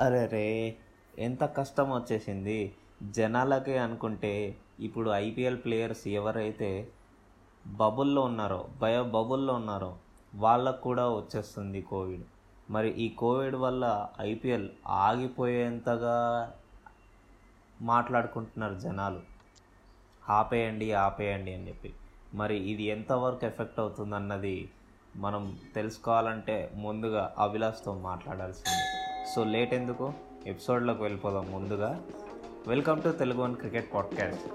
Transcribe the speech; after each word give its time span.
అరే 0.00 0.26
రే 0.26 0.76
ఎంత 1.18 1.44
కష్టం 1.44 1.94
వచ్చేసింది. 1.94 2.74
జనాలకే 3.02 3.78
అనుకుంటే 3.78 4.58
ఇప్పుడు 4.80 5.10
ఐపీఎల్ 5.10 5.58
ప్లేయర్స్ 5.64 6.08
ఎవరైతే 6.08 6.88
బబుల్లో 7.66 8.22
ఉన్నారో 8.22 8.66
భయ 8.80 9.02
బబుల్లో 9.02 9.54
ఉన్నారో 9.54 9.96
వాళ్ళకు 10.34 10.80
కూడా 10.80 11.08
వచ్చేస్తుంది 11.08 11.82
కోవిడ్. 11.82 12.24
మరి 12.70 12.90
ఈ 12.90 13.08
కోవిడ్ 13.08 13.56
వల్ల 13.56 13.84
ఐపీఎల్ 14.20 14.68
ఆగిపోయేంతగా 14.88 16.16
మాట్లాడుకుంటున్నారు 17.82 18.74
జనాలు. 18.74 19.22
ఆపేయండి 20.28 20.92
ఆపేయండి 20.92 21.54
అని 21.54 21.68
చెప్పి. 21.68 21.94
మరి 22.34 22.56
ఇది 22.70 22.82
ఎంతవరకు 22.82 23.46
ఎఫెక్ట్ 23.46 23.80
అవుతుందన్నది 23.80 24.68
మనం 25.16 25.58
తెలుసుకోవాలంటే 25.74 26.72
ముందుగా 26.74 27.34
అభిలాష్తో 27.38 27.94
మాట్లాడాల్సింది. 27.94 28.95
సో 29.34 29.44
లేట్ 29.44 29.74
ఎందుకు? 29.74 30.12
ఎపిసోడ్లోకి 30.46 31.02
వెళ్ళిపోదాం 31.02 31.52
ముందుగా. 31.52 32.02
Welcome 32.66 33.02
to 33.02 33.08
Telugu 33.08 33.42
one 33.42 33.56
cricket 33.56 33.94
podcast. 33.94 34.50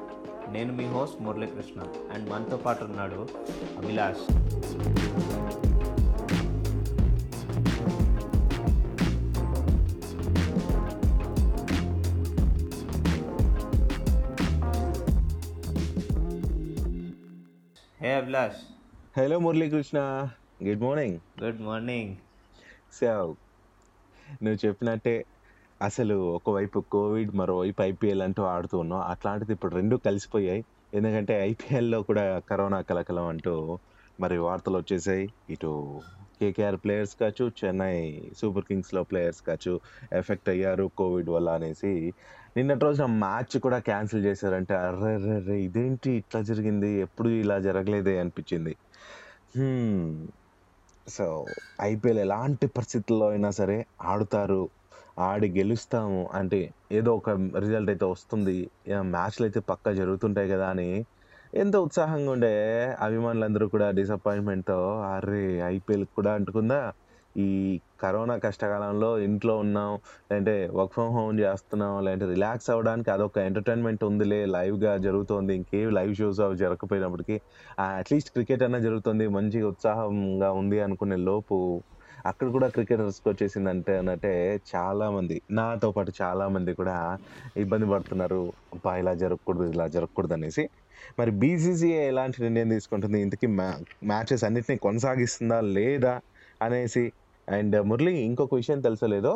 నేను 0.52 0.74
మీ 0.74 0.86
హోస్ట్ 0.86 1.22
మురళీకృష్ణ 1.22 1.82
అండ్ 2.14 2.30
మనతో 2.30 2.58
పాటు 2.58 2.84
ఉన్నాడు 2.84 3.28
Abhilash. 3.78 4.34
Hey 18.04 18.14
Abhilash. 18.14 19.20
Hello 19.20 19.40
Muralikrishna. 19.40 20.28
Good 20.64 20.82
morning. 20.82 21.44
Good 21.44 21.62
morning. 21.62 22.16
So 23.02 23.36
నువ్వు 24.44 24.60
చెప్పినట్టే 24.66 25.16
అసలు 25.82 26.16
ఒకవైపు 26.38 26.80
కోవిడ్ 26.94 27.32
మరోవైపు 27.36 27.82
ఐపీఎల్ 27.82 28.24
అంటూ 28.26 28.42
ఆడుతూ 28.54 28.76
ఉన్నాం 28.80 29.02
అట్లాంటిది 29.12 29.54
ఇప్పుడు 29.54 29.74
రెండు 29.76 29.96
కలిసిపోయాయి. 30.08 30.62
ఎందుకంటే 30.94 31.34
ఐపీఎల్లో 31.50 32.00
కూడా 32.10 32.26
కరోనా 32.50 32.80
కలకలం 32.90 33.28
అంటూ 33.34 33.54
మరి 34.20 34.36
వార్తలు 34.38 34.78
వచ్చేసాయి. 34.78 35.26
ఇటు 35.50 35.72
కేకేఆర్ 36.40 36.78
ప్లేయర్స్ 36.84 37.16
కావచ్చు 37.16 37.46
చెన్నై 37.60 37.96
సూపర్ 38.40 38.66
కింగ్స్లో 38.70 39.02
ప్లేయర్స్ 39.04 39.42
కావచ్చు 39.48 39.74
ఎఫెక్ట్ 40.20 40.50
అయ్యారు 40.50 40.86
కోవిడ్ 40.98 41.30
వల్ల 41.36 41.50
అనేసి. 41.60 41.92
నిన్నటి 42.58 42.84
రోజున 42.86 43.08
మ్యాచ్ 43.24 43.56
కూడా 43.66 43.80
క్యాన్సిల్ 43.90 44.26
చేశారంటే 44.26 44.74
అర్రే 44.88 45.14
అర్రే 45.36 45.58
ఇదేంటి 45.68 46.12
ఇట్లా 46.22 46.42
జరిగింది? 46.52 46.92
ఎప్పుడు 47.08 47.30
ఇలా 47.44 47.58
జరగలేదే 47.68 48.16
అనిపించింది. 48.24 48.74
సో 51.08 51.26
ఐపీఎల్ 51.84 52.20
ఎలాంటి 52.20 52.66
పరిస్థితుల్లో 52.76 53.28
అయినా 53.30 53.50
సరే 53.60 53.78
ఆడుతారు 54.12 54.62
ఆడి 55.22 55.48
గెలుస్తాము 55.58 56.22
అంటే 56.40 56.60
ఏదో 56.92 57.12
ఒక 57.16 57.30
రిజల్ట్ 57.64 57.90
అయితే 57.90 58.06
వస్తుంది 58.14 58.58
మ్యాచ్లు 59.14 59.46
అయితే 59.48 59.60
పక్కా 59.72 59.92
జరుగుతుంటాయి 60.00 60.50
కదా 60.50 60.68
అని 60.74 60.90
ఎంత 61.54 61.76
ఉత్సాహంగా 61.86 62.32
ఉండే 62.32 62.54
అభిమానులందరూ 63.06 63.66
కూడా 63.70 63.88
డిసప్పాయింట్మెంట్తో 64.00 64.80
అరే 65.14 65.42
ఐపీఎల్ 65.70 66.06
కూడా 66.18 66.32
అంటుకుందా? 66.38 66.82
ఈ 67.36 67.48
కరోనా 68.00 68.36
కష్టకాలంలో 68.38 69.10
ఇంట్లో 69.26 69.54
ఉన్నాం 69.58 69.92
లేదంటే 70.30 70.56
వర్క్ 70.74 70.94
ఫ్రమ్ 70.94 71.12
హోమ్ 71.18 71.36
చేస్తున్నాం 71.42 71.94
లేదంటే 72.06 72.28
రిలాక్స్ 72.32 72.70
అవ్వడానికి 72.74 73.10
అదొక 73.12 73.38
ఎంటర్టైన్మెంట్ 73.48 74.04
ఉందిలే 74.04 74.40
లైవ్గా 74.56 74.94
జరుగుతోంది 75.06 75.54
ఇంకేం 75.56 75.90
లైవ్ 75.92 76.14
షోస్ 76.16 76.42
అవి 76.42 76.58
జరగకపోయినప్పటికీ 76.58 77.38
అట్లీస్ట్ 77.92 78.32
క్రికెట్ 78.36 78.64
అన్నా 78.64 78.82
జరుగుతుంది 78.88 79.28
మంచిగా 79.38 79.70
ఉత్సాహంగా 79.74 80.52
ఉంది 80.62 80.80
అనుకునే 80.88 81.20
లోపు 81.30 81.58
అక్కడ 82.26 82.48
కూడా 82.56 82.68
క్రికెటర్స్కి 82.74 83.28
వచ్చేసిందంటే 83.30 83.94
అంటే 84.04 84.32
చాలా 84.68 84.90
చాలామంది 84.94 85.36
నాతో 85.52 85.88
పాటు 85.92 86.12
చాలామంది 86.20 86.72
కూడా 86.80 86.96
ఇబ్బంది 87.56 87.86
పడుతున్నారు 87.92 88.42
అబ్బా 88.74 88.92
ఇలా 89.02 89.14
జరగకూడదు 89.22 89.66
ఇలా 89.74 89.86
జరగకూడదు 89.96 90.34
అనేసి. 90.38 90.64
మరి 91.20 91.32
బీసీసీఐ 91.42 92.02
ఎలాంటి 92.10 92.38
నిర్ణయం 92.44 92.70
తీసుకుంటుంది? 92.76 93.18
ఇంతకీ 93.26 93.48
మ్యా 93.56 93.70
మ్యాచెస్ 94.12 94.44
అన్నిటిని 94.48 94.78
కొనసాగిస్తుందా 94.80 95.60
లేదా 95.72 96.14
అనేసి 96.62 97.04
అండ్ 97.54 97.76
మురళి 97.82 98.14
ఇంకొక 98.22 98.56
విషయం 98.56 98.80
తెలుసలేదో 98.82 99.34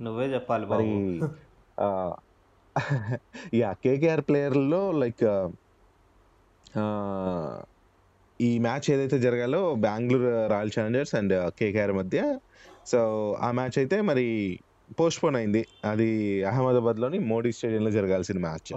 నువ్వే 0.00 0.26
చెప్పాలి 0.34 0.66
మరి 0.66 0.88
యా 3.54 3.72
కేకేఆర్ 3.72 4.20
ప్లేయర్లో 4.20 4.82
లైక్ 4.92 5.24
ఈ 8.40 8.58
మ్యాచ్ 8.58 8.86
ఏదైతే 8.90 9.18
జరగాలో 9.18 9.74
Bengaluru 9.74 10.30
royal 10.46 10.72
challengers 10.78 11.14
and 11.14 11.34
KKR 11.50 11.92
మధ్య. 11.92 12.20
సో 12.86 13.00
ఆ 13.40 13.50
మ్యాచ్ 13.50 13.78
అయితే 13.78 14.00
మరి 14.00 14.26
పోస్ట్ 15.00 15.22
పోన్ 15.22 15.36
అయింది. 15.36 15.62
అది 15.84 16.08
అహ్మదాబాద్లోని 16.44 17.18
మోడీ 17.24 17.52
స్టేడియంలో 17.52 17.90
జరగాల్సిన 17.90 18.38
మ్యాచ్. 18.38 18.72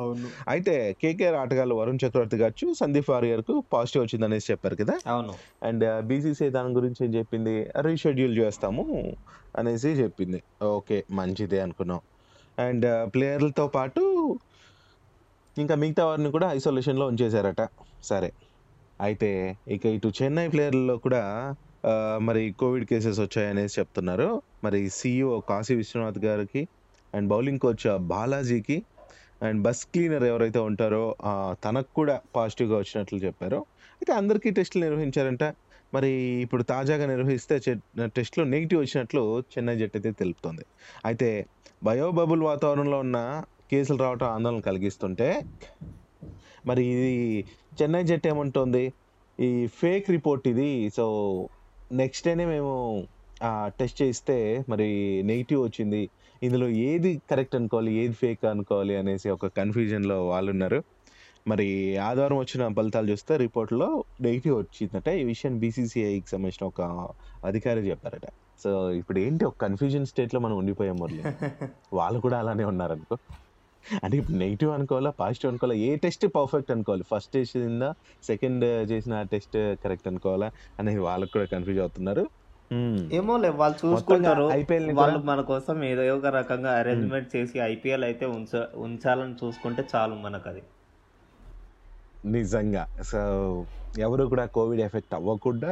అయితే 0.47 0.93
కేకేఆర్ 1.01 1.35
ఆటగాళ్ళు 1.35 1.75
వరుణ్ 1.75 1.99
చక్రవర్తి 2.05 2.37
కావచ్చు 2.37 2.73
సందీప్ 2.73 3.09
వారియర్కు 3.09 3.63
పాజిటివ్ 3.73 4.03
వచ్చింది 4.03 4.25
అనేసి 4.25 4.51
చెప్పారు 4.51 4.75
కదా? 4.75 4.95
అవును. 5.07 5.33
అండ్ 5.63 5.85
బీసీసీ 6.01 6.49
దాని 6.49 6.73
గురించి 6.73 7.05
ఏం 7.05 7.13
చెప్పింది? 7.13 7.55
రీషెడ్యూల్ 7.81 8.37
చేస్తాము 8.37 8.85
అనేసి 9.55 9.87
చెప్పింది. 9.93 10.41
ఓకే 10.63 11.05
మంచిదే 11.11 11.59
అనుకున్నాం. 11.59 12.01
అండ్ 12.57 13.13
ప్లేయర్లతో 13.13 13.67
పాటు 13.67 14.03
ఇంకా 15.57 15.75
మిగతా 15.75 16.05
వారిని 16.05 16.31
కూడా 16.31 16.51
ఐసోలేషన్లో 16.51 17.05
ఉంచేశారట. 17.07 17.61
సరే. 18.03 18.29
అయితే 18.99 19.29
ఇక 19.67 19.85
ఇటు 19.85 20.11
చెన్నై 20.19 20.47
ప్లేయర్లలో 20.47 20.97
కూడా 20.97 21.21
మరి 22.19 22.55
కోవిడ్ 22.59 22.85
కేసెస్ 22.85 23.19
వచ్చాయనేసి 23.19 23.79
చెప్తున్నారు. 23.79 24.41
మరి 24.63 24.89
సీఈఓ 24.89 25.39
కాశీ 25.39 25.75
విశ్వనాథ్ 25.75 26.25
గారికి 26.25 26.67
అండ్ 27.15 27.27
బౌలింగ్ 27.27 27.59
కోచ్ 27.59 27.97
బాలాజీకి 27.97 28.83
అండ్ 29.41 29.61
బస్ 29.61 29.85
క్లీనర్ 29.85 30.23
ఎవరైతే 30.23 30.59
ఉంటారో 30.59 31.15
తనకు 31.51 31.93
కూడా 31.95 32.21
పాజిటివ్గా 32.35 32.77
వచ్చినట్లు 32.77 33.19
చెప్పారు. 33.19 33.57
అయితే 33.95 34.13
అందరికీ 34.13 34.49
టెస్టులు 34.49 34.83
నిర్వహించారంట. 34.83 35.43
మరి 35.93 36.09
ఇప్పుడు 36.11 36.63
తాజాగా 36.63 37.05
నిర్వహిస్తే 37.05 37.59
చె- 37.69 38.43
నెగిటివ్ 38.43 38.81
వచ్చినట్లు 38.81 39.39
చెన్నై 39.39 39.75
జట్టు 39.75 39.97
అయితే 39.97 40.11
తెలుపుతోంది. 40.11 40.61
అయితే 41.05 41.45
బయోబబుల్ 41.83 42.41
వాతావరణంలో 42.41 42.99
ఉన్న 42.99 43.43
కేసులు 43.71 43.97
రావటం 43.97 44.27
ఆందోళన 44.27 44.59
కలిగిస్తుంటే 44.59 45.41
మరి 46.65 46.85
ఇది 46.85 47.45
చెన్నై 47.81 48.03
జట్టు 48.03 48.27
ఏమంటోంది? 48.27 48.93
ఈ 49.39 49.67
ఫేక్ 49.67 50.09
రిపోర్ట్ 50.09 50.47
ఇది. 50.47 50.89
సో 50.89 51.49
నెక్స్ట్ 51.91 52.27
డేనే 52.27 52.45
మేము 52.45 53.07
టెస్ట్ 53.65 54.01
చేయిస్తే 54.01 54.65
మరి 54.69 55.21
నెగిటివ్ 55.25 55.63
వచ్చింది. 55.63 56.09
ఇందులో 56.43 56.67
ఏది 56.67 57.21
కరెక్ట్ 57.29 57.55
అనుకోవాలి 57.55 57.93
ఏది 57.93 58.13
ఫేక్ 58.13 58.45
అనుకోవాలి 58.45 58.95
అనేసి 58.95 59.29
ఒక 59.29 59.47
కన్ఫ్యూజన్లో 59.47 60.27
వాళ్ళు 60.27 60.51
ఉన్నారు 60.51 60.83
మరి 61.47 61.97
ఆదివారం 61.97 62.37
వచ్చిన 62.37 62.73
ఫలితాలు 62.73 63.11
చూస్తే 63.11 63.37
రిపోర్ట్లో 63.37 64.03
నెగిటివ్ 64.21 64.57
వచ్చిందట. 64.57 65.07
ఈ 65.07 65.23
విషయం 65.23 65.59
బీసీసీఐకి 65.59 66.29
సంబంధించిన 66.29 66.67
ఒక 66.67 67.09
అధికారి 67.45 67.79
చెప్పారట. 67.79 68.27
సో 68.63 68.91
ఇప్పుడు 68.91 69.19
ఏంటి 69.19 69.45
ఒక 69.45 69.55
కన్ఫ్యూజన్ 69.61 70.05
స్టేట్లో 70.05 70.39
మనం 70.39 70.57
ఉండిపోయాం 70.57 70.95
మురళి? 70.95 71.23
వాళ్ళు 71.93 72.19
కూడా 72.19 72.39
అలానే 72.39 72.63
ఉన్నారనుకో. 72.63 73.17
అంటే 74.03 74.17
ఇప్పుడు 74.17 74.37
నెగిటివ్ 74.37 74.71
అనుకోవాలా 74.71 75.09
పాజిటివ్ 75.19 75.51
అనుకోవాలా? 75.51 75.79
ఏ 75.79 75.95
టెస్ట్ 75.95 76.25
పర్ఫెక్ట్ 76.35 76.71
అనుకోవాలి? 76.71 77.03
ఫస్ట్ 77.11 77.37
చేసిందా? 77.37 77.93
సెకండ్ 78.23 78.65
చేసిన 78.91 79.21
టెస్ట్ 79.21 79.57
కరెక్ట్ 79.83 80.07
అనుకోవాలా? 80.07 80.51
అనేది 80.79 80.99
వాళ్ళకు 80.99 81.31
కూడా 81.31 81.45
కన్ఫ్యూజ్ 81.45 81.79
అవుతున్నారు. 81.79 82.25
Hmm. 82.71 82.95
ఏమోలే 83.13 83.49
వాళ్ళు 83.49 83.77
చూసుకుంటారు. 83.85 84.47
వాళ్ళు 84.93 85.19
మన 85.19 85.41
కోసం 85.41 85.83
ఏదో 85.83 86.17
ఒక 86.17 86.25
రకంగా 86.25 86.71
అరేంజ్మెంట్ 86.79 87.35
చేసి 87.35 87.59
ఐపీఎల్ 87.59 88.03
అయితే 88.03 88.25
ఉంచ 88.25 88.53
ఉంచాలని 88.75 89.35
చూసుకుంటే 89.43 89.83
చాలు 89.95 90.15
మనకు 90.15 90.49
అది 90.49 90.63
నిజంగా. 92.25 92.83
సో 93.03 93.19
ఎవరు 93.99 94.25
కూడా 94.25 94.45
కోవిడ్ 94.45 94.81
ఎఫెక్ట్ 94.81 95.13
అవ్వకుండా 95.13 95.71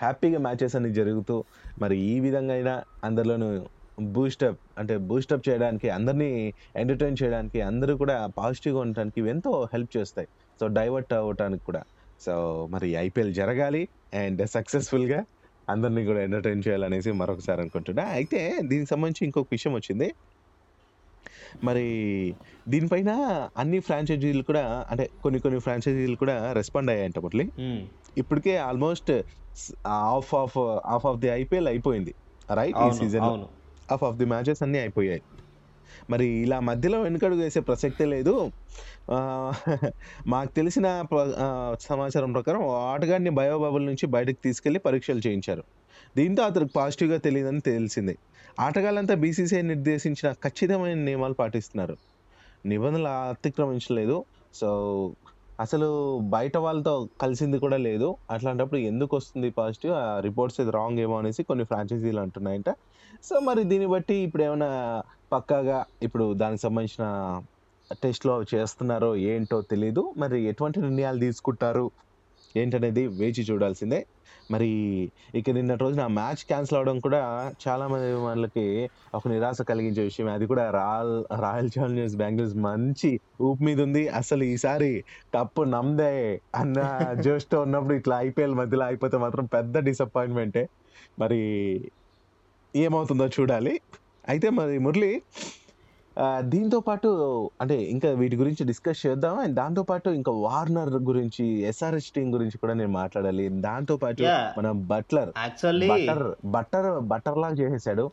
హ్యాపీగా 0.00 0.38
మ్యాచెస్ 0.38 0.76
అన్ని 0.76 0.92
జరుగుతూ 0.92 1.44
మరి 1.78 1.96
ఈ 2.12 2.20
విధంగా 2.20 2.54
అయినా 2.54 2.74
అందరిలోనూ 3.04 3.48
బూస్టప్ 3.98 4.60
అంటే 4.78 4.96
బూస్టప్ 4.96 5.48
చేయడానికి 5.48 5.88
అందరినీ 5.88 6.30
ఎంటర్టైన్ 6.76 7.16
చేయడానికి 7.22 7.60
అందరూ 7.60 7.96
కూడా 7.96 8.26
పాజిటివ్గా 8.38 8.80
ఉండటానికి 8.80 9.20
ఇవి 9.20 9.30
ఎంతో 9.30 9.68
హెల్ప్ 9.74 9.96
చేస్తాయి. 9.96 10.28
సో 10.60 10.66
డైవర్ట్ 10.66 11.12
అవ్వటానికి 11.12 11.64
కూడా. 11.64 11.82
సో 12.20 12.34
మరి 12.70 12.96
ఐపీఎల్ 12.96 13.34
జరగాలి 13.34 13.88
అండ్ 14.14 14.46
సక్సెస్ఫుల్గా 14.46 15.20
అందరినీ 15.68 16.04
కూడా 16.04 16.20
ఎంటర్టైన్ 16.20 16.62
చేయాలనేసి 16.66 17.12
మరొకసారి 17.12 17.60
అనుకుంటున్నా. 17.60 18.04
అయితే 18.04 18.62
దీనికి 18.62 18.90
సంబంధించి 18.90 19.24
ఇంకొక 19.24 19.48
విషయం 19.50 19.74
వచ్చింది. 19.74 20.08
మరి 21.64 21.86
దీనిపైన 22.68 23.10
అన్ని 23.56 23.78
ఫ్రాంచైజీలు 23.80 24.42
కూడా 24.42 24.86
అంటే 24.90 25.08
కొన్ని 25.22 25.40
కొన్ని 25.40 25.60
ఫ్రాంచైజీలు 25.60 26.16
కూడా 26.16 26.52
రెస్పాండ్ 26.52 26.90
అయ్యాయంట 26.90 27.18
మురళి. 27.18 27.46
ఉమ్, 27.58 27.82
ఇప్పటికే 28.18 28.56
almost 28.56 29.12
half 29.86 30.34
of 30.34 30.58
half 30.92 31.06
of 31.06 31.18
the 31.18 31.28
IPL 31.28 31.68
అయిపోయింది. 31.68 32.14
రైట్ 32.48 32.78
ఈ 32.86 32.90
season 32.90 33.24
half 33.88 34.04
of 34.08 34.16
the 34.20 34.26
matches 34.32 34.62
అన్నీ 34.66 34.78
అయిపోయాయి. 34.84 35.22
మరి 36.12 36.26
ఇలా 36.44 36.58
మధ్యలో 36.68 36.98
వెనుకడుగు 37.02 37.42
వేసే 37.44 37.60
ప్రసక్తే 37.68 38.06
లేదు. 38.14 38.34
మాకు 40.32 40.50
తెలిసిన 40.58 40.86
సమాచారం 41.88 42.30
ప్రకారం 42.36 42.62
ఓ 42.68 42.72
ఆటగాడిని 42.92 43.32
బయోబాబుల్ 43.40 43.84
నుంచి 43.90 44.06
బయటకు 44.16 44.40
తీసుకెళ్ళి 44.46 44.80
పరీక్షలు 44.86 45.22
చేయించారు. 45.26 45.64
దీంతో 46.16 46.42
అతనికి 46.50 46.72
పాజిటివ్గా 46.80 47.18
తెలియదని 47.26 47.62
తెలిసింది. 47.70 48.14
ఆటగాళ్ళంతా 48.58 49.16
బీసీసీఐ 49.24 49.62
నిర్దేశించిన 49.72 50.30
ఖచ్చితమైన 50.46 50.98
నియమాలు 51.08 51.36
పాటిస్తున్నారు. 51.42 51.96
నిబంధనలు 52.72 53.12
అతిక్రమించలేదు. 53.34 54.16
సో 54.54 54.68
అసలు 55.58 55.88
బయట 56.34 56.56
వాళ్ళతో 56.64 56.92
కలిసింది 57.22 57.56
కూడా 57.64 57.78
లేదు. 57.88 58.08
అట్లాంటప్పుడు 58.34 58.80
ఎందుకు 58.90 59.12
వస్తుంది 59.20 59.48
పాజిటివ్ 59.58 59.92
ఆ 60.00 60.04
రిపోర్ట్స్ 60.26 60.58
ఇది 60.62 60.72
రాంగ్ 60.78 60.98
ఏమో 61.04 61.16
అనేసి 61.20 61.42
కొన్ని 61.50 61.64
ఫ్రాంచైజీలు 61.70 62.20
అంటున్నాయంటే. 62.26 62.72
సో 63.24 63.34
మరి 63.48 63.62
దీన్ని 63.64 63.88
బట్టి 63.94 64.16
ఇప్పుడు 64.26 64.42
ఏమైనా 64.46 64.70
పక్కాగా 65.32 65.76
ఇప్పుడు 66.02 66.24
దానికి 66.42 66.62
సంబంధించిన 66.62 67.06
టెస్ట్లో 68.02 68.34
చేస్తున్నారో 68.52 69.10
ఏంటో 69.32 69.58
తెలీదు. 69.72 70.02
మరి 70.18 70.38
ఎటువంటి 70.50 70.78
నిర్ణయాలు 70.80 71.18
తీసుకుంటారు 71.18 71.86
ఏంటనేది 72.54 73.02
వేచి 73.20 73.42
చూడాల్సిందే. 73.50 74.00
మరి 74.50 74.68
ఇక 75.34 75.50
నిన్నటి 75.50 75.82
రోజున 75.84 76.02
ఆ 76.08 76.12
మ్యాచ్ 76.18 76.42
క్యాన్సిల్ 76.48 76.78
అవడం 76.78 76.96
కూడా 77.00 77.20
చాలా 77.64 77.84
మంది 77.92 78.08
వాళ్ళకి 78.26 78.64
ఒక 79.14 79.24
నిరాశ 79.28 79.62
కలిగించే 79.70 80.02
విషయం 80.02 80.28
అది 80.34 80.46
కూడా 80.52 80.64
రాయల్ 80.78 81.14
రాయల్ 81.44 81.70
ఛాలెంజర్స్ 81.76 82.16
బెంగళూరు 82.22 82.60
మంచి 82.68 83.10
ఊపు 83.40 83.60
మీద 83.64 83.80
ఉంది. 83.80 84.02
అసలు 84.20 84.44
ఈసారి 84.52 84.92
కప్పు 85.36 85.64
నమ్దే 85.74 86.12
అన్న 86.54 86.78
జోష్తో 87.26 87.58
ఉన్నప్పుడు 87.66 87.96
ఇట్లా 88.00 88.16
ఐపీఎల్ 88.28 88.56
మధ్యలో 88.60 88.86
అయిపోతే 88.90 89.18
మాత్రం 89.18 89.46
పెద్ద 89.56 89.84
డిసప్పాయింట్మెంటే 89.88 90.64
మరి 91.18 91.40
ఏమవుతుందో 92.76 93.26
చూడాలి. 93.26 93.74
అయితే 94.28 94.50
మరి 94.50 94.78
మురళి 94.78 95.12
దీంతో 96.52 96.80
పాటు 96.80 97.08
అంటే 97.60 97.76
ఇంకా 97.82 98.10
వీటి 98.10 98.36
గురించి 98.36 98.62
డిస్కస్ 98.66 99.06
చేద్దాం 99.06 99.38
అండ్ 99.38 99.54
దాంతో 99.54 99.82
పాటు 99.82 100.08
ఇంకా 100.10 100.32
వార్నర్ 100.32 100.90
గురించి 101.10 101.44
ఎస్ఆర్హెచ్ 101.70 102.10
టీం 102.16 102.34
గురించి 102.34 102.58
కూడా 102.58 102.74
నేను 102.74 102.92
మాట్లాడాలి. 102.92 103.48
దాంతో 103.48 103.96
పాటు. 103.96 104.22
మన 104.58 104.70
బట్లర్ 104.70 105.32
యాక్చువల్లీ 105.38 105.88
బటర్ 106.44 107.00
బటర్ 107.12 107.38
లాగా 107.38 107.54
చేసేసాడు. 107.54 108.10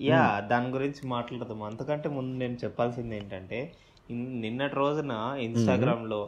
యా 0.00 0.40
దాని 0.50 0.68
గురించి 0.68 1.02
మాట్లాడదాం 1.06 1.62
అంతకంటే 1.62 2.08
ముందు 2.08 2.34
నేను 2.38 2.56
చెప్పాల్సింది 2.64 3.16
ఏంటంటే 3.16 3.60
నిన్నటి 4.44 4.74
రోజున 4.74 5.12
ఇన్స్టాగ్రామ్లో 5.40 6.20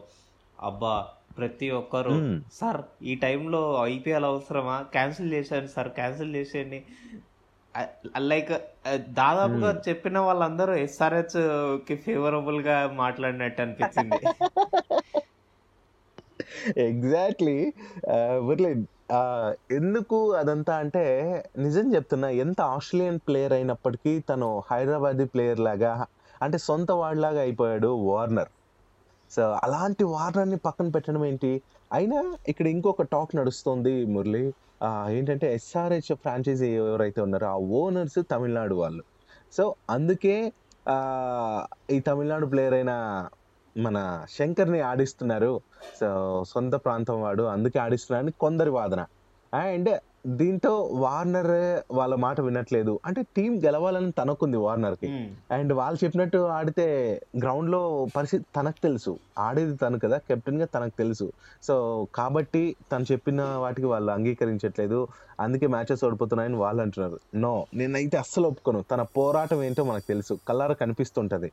అబ్బా 0.62 0.94
ప్రతి 1.38 1.70
ఒక్కరు. 1.70 2.40
సార్ 2.52 2.80
ఈ 3.02 3.14
టైంలో 3.14 3.86
ఐపీఎల్ 3.86 4.24
అవసరమా? 4.24 4.84
క్యాన్సిల్ 4.92 5.32
చేశాను 5.32 5.66
సార్ 5.66 5.88
క్యాన్సిల్ 5.88 6.36
చేసేయండి. 6.36 6.80
లైక్ 8.18 8.52
దాదాపుగా 9.08 9.82
చెప్పిన 9.88 10.18
వాళ్ళందరూ 10.18 10.74
ఎస్ఆర్హెచ్కి 10.74 11.96
ఫేవరబుల్గా 11.96 12.90
మాట్లాడినట్టు 12.94 13.62
అనిపించింది. 13.62 14.20
ఎగ్జాక్ట్లీ 16.80 17.72
మురళి 18.42 18.86
ఆ, 19.12 19.52
ఎందుకు 19.70 20.32
అదంతా 20.32 20.76
అంటే 20.76 21.02
నిజం 21.58 21.94
చెప్తున్నా 21.94 22.28
ఎంత 22.28 22.60
ఆస్ట్రేలియన్ 22.60 23.18
ప్లేయర్ 23.28 23.52
అయినప్పటికీ 23.52 24.20
తను 24.20 24.62
హైదరాబాదీ 24.70 25.24
ప్లేయర్ 25.24 25.60
లాగా 25.60 26.06
అంటే 26.42 26.58
సొంత 26.58 26.90
వాడిలాగా 26.92 27.40
అయిపోయాడు 27.40 27.86
వార్నర్. 27.86 28.50
సో 29.30 29.42
అలాంటి 29.62 30.04
వార్నర్ని 30.04 30.56
పక్కన 30.56 30.88
పెట్టడం 30.88 31.24
ఏంటి? 31.24 31.62
అయినా 31.92 32.36
ఇక్కడ 32.48 32.66
ఇంకొక 32.66 33.02
టాక్ 33.02 33.36
నడుస్తుంది 33.36 34.04
మురళి. 34.04 34.52
ఏంటంటే 35.08 35.54
ఎస్ఆర్హెచ్ 35.54 36.14
ఫ్రాంచైజీ 36.14 36.68
ఎవరైతే 36.76 37.20
ఉన్నారో 37.20 37.46
ఆ 37.46 37.56
ఓనర్స్ 37.56 38.22
తమిళనాడు 38.30 38.74
వాళ్ళు. 38.74 39.02
సో 39.52 39.74
అందుకే 39.90 40.52
ఈ 41.90 41.98
తమిళనాడు 42.00 42.46
ప్లేయర్ 42.46 42.74
అయిన 42.74 42.92
మన 43.78 44.24
శంకర్ని 44.30 44.80
ఆడిస్తున్నారు. 44.80 45.60
సో 46.00 46.08
సొంత 46.48 46.74
ప్రాంతం 46.74 47.22
వాడు. 47.22 47.42
అందుకే 47.42 47.78
ఆడిస్తున్నారని 47.78 48.32
కొందరి 48.32 48.70
వాదన. 48.70 49.06
అండ్ 49.54 50.00
దీంతో 50.26 50.82
వార్నర్ 50.92 51.82
వాళ్ళ 51.94 52.14
మాట 52.14 52.40
వినట్లేదు. 52.40 53.00
అంటే 53.06 53.22
టీం 53.22 53.62
గెలవాలని 53.64 54.12
తనకుంది 54.12 54.56
వార్నర్కి. 54.56 55.08
మ్మ్. 55.08 55.30
అండ్ 55.50 55.72
వాళ్ళు 55.72 56.04
చెప్పినట్టు 56.04 56.38
ఆడితే 56.38 56.86
గ్రౌండ్లో 57.38 58.06
పరిస్థితి 58.16 58.44
తనకు 58.56 58.82
తెలుసు. 58.82 59.18
ఆడేది 59.38 59.76
తను 59.76 59.98
కదా 59.98 60.18
కెప్టెన్గా 60.18 60.64
తనకు 60.64 60.92
తెలుసు. 60.98 61.32
సో 61.62 62.06
కాబట్టి 62.14 62.76
తను 62.92 63.04
చెప్పిన 63.12 63.42
వాటికి 63.42 63.86
వాళ్ళు 63.86 64.12
అంగీకరించట్లేదు. 64.12 65.08
అందుకే 65.40 65.66
మ్యాచెస్ 65.66 66.04
ఓడిపోతున్నాయని 66.04 66.56
వాళ్ళు 66.56 66.82
అంటున్నారు. 66.82 67.18
నో 67.34 67.66
నేనైతే 67.74 68.16
అస్సలు 68.16 68.46
ఒప్పుకోను. 68.48 68.84
తన 68.90 69.02
పోరాటం 69.02 69.62
ఏంటో 69.62 69.84
మనకు 69.84 70.08
తెలుసు. 70.08 70.38
కల్లార 70.48 70.72
కనిపిస్తుంటది. 70.72 71.52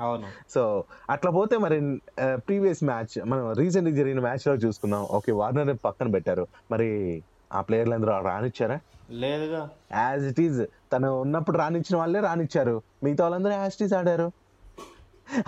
అవును. 0.00 0.24
సో 0.50 0.84
అట్లా 1.10 1.30
పోతే 1.30 1.58
మరి 1.58 2.00
ప్రీవియస్ 2.34 2.84
మ్యాచ్ 2.84 3.26
మనం 3.26 3.52
రీసెంట్ 3.52 3.96
జరిగిన 3.96 4.20
మ్యాచ్లో 4.20 4.54
చూసుకుందాం. 4.54 5.06
ఓకే 5.10 5.32
వార్నర్ 5.32 5.76
పక్కన 5.84 6.06
పెట్టారు. 6.06 6.46
మరి 6.70 7.22
ఆ 7.52 7.60
ప్లేయర్లు 7.60 7.94
అందరూ 7.94 8.20
రానిచ్చారా? 8.20 8.80
లేదుగా. 9.10 9.70
యాజ్ 9.92 10.24
ఇట్ 10.24 10.40
ఈజ్ 10.40 10.66
తను 10.92 11.20
ఉన్నప్పుడు 11.20 11.58
రానిచ్చిన 11.58 11.96
వాళ్ళే 11.96 12.20
రానిచ్చారు. 12.20 12.82
మిగతా 13.04 13.24
వాళ్ళందరూ 13.24 13.52
యాజ్ 13.52 13.74
ఇట్ 13.74 13.82
ఈజ్ 13.82 13.94
ఆడారు. 13.94 14.32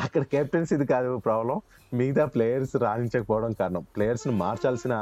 అక్కడ 0.01 0.23
కెప్టెన్స్ 0.23 0.73
ఇది 0.73 0.87
కాదు 0.87 1.17
ప్రాబ్లం 1.17 1.61
మిగతా 1.95 2.25
ప్లేయర్స్ 2.25 2.77
రాణించకపోవడం 2.77 3.53
కారణం. 3.53 3.87
ప్లేయర్స్ని 3.97 4.35
మార్చాల్సిన 4.35 4.93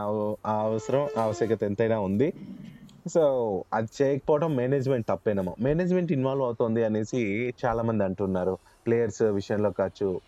అవసరం 0.46 1.08
ఆవశ్యకత 1.18 1.62
ఎంతైనా 1.64 2.00
ఉంది. 2.00 2.32
సో 3.14 3.22
అది 3.74 3.88
చేయకపోవడం 4.02 4.56
మేనేజ్మెంట్ 4.56 5.06
తప్పేనేమో. 5.08 5.56
మేనేజ్మెంట్ 5.60 6.12
ఇన్వాల్వ్ 6.12 6.44
అవుతుంది 6.44 6.84
అనేసి 6.84 7.54
చాలా 7.64 7.82
మంది 7.82 8.04
అంటున్నారు. 8.04 8.58
ప్లేయర్స్ 8.86 9.22
విషయంలో 9.22 9.70
కావచ్చు 9.70 10.20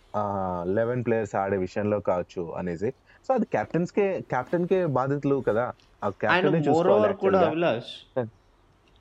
లెవెన్ 0.75 1.05
ప్లేయర్స్ 1.05 1.35
ఆడే 1.37 1.57
విషయంలో 1.57 2.01
కావచ్చు 2.01 2.53
అనేసి. 2.59 2.93
సో 3.27 3.31
అది 3.35 3.47
కెప్టెన్స్ 3.55 3.93
కే 3.93 4.05
కెప్టెన్ 4.33 4.67
కే 4.69 4.79
బాధితులు 4.97 5.37
కదా. 5.49 5.65
ఆ 6.03 6.09
కెప్టెన్ 6.23 6.59
కూడా 7.25 7.41
అభిలాష్ 7.49 7.93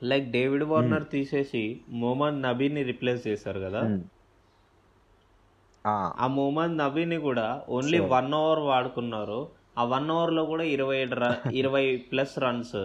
లైక్ 0.02 0.28
డేవిడ్ 0.32 0.66
వార్నర్ 0.72 1.06
తీసేసి 1.14 1.64
మొహమ్మద్ 2.02 2.38
నబీని 2.44 2.84
రిప్లేస్ 2.92 3.24
చేశారు 3.28 3.60
కదా. 3.60 3.82
ఆ, 5.86 5.94
ఆ 6.24 6.28
మొహమ్మద్ 6.36 6.76
నబీని 6.78 7.18
కూడా 7.28 7.48
ఓన్లీ. 7.70 8.00
వన్ 8.14 8.34
అవర్ 8.40 8.62
వాడుకున్నారు. 8.70 9.40
ఆ 9.78 9.84
వన్ 9.94 10.10
అవర్లో 10.14 10.44
కూడా 10.46 10.64
ఇరవై 10.76 10.98
ఏడు 10.98 11.18
ఇరవై 11.60 11.84
ప్లస్ 12.12 12.36
రన్స్ 12.40 12.78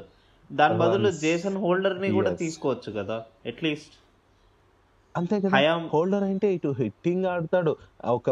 దాని 0.51 0.77
బదులు. 0.83 1.11
జేసన్ 1.25 1.59
హోల్డర్ని 1.65 2.11
కూడా. 2.19 2.33
తీసుకోవచ్చు 2.43 2.91
కదా 2.99 3.17
అట్లీస్ట్ 3.53 3.95
అంతే 5.15 5.37
కదా. 5.41 5.53
హయాం 5.57 5.83
హోల్డర్ 5.93 6.25
అంటే 6.31 6.49
ఇటు 6.57 6.71
హిట్టింగ్ 6.81 7.27
ఆడతాడు. 7.33 7.73
ఒక 8.17 8.29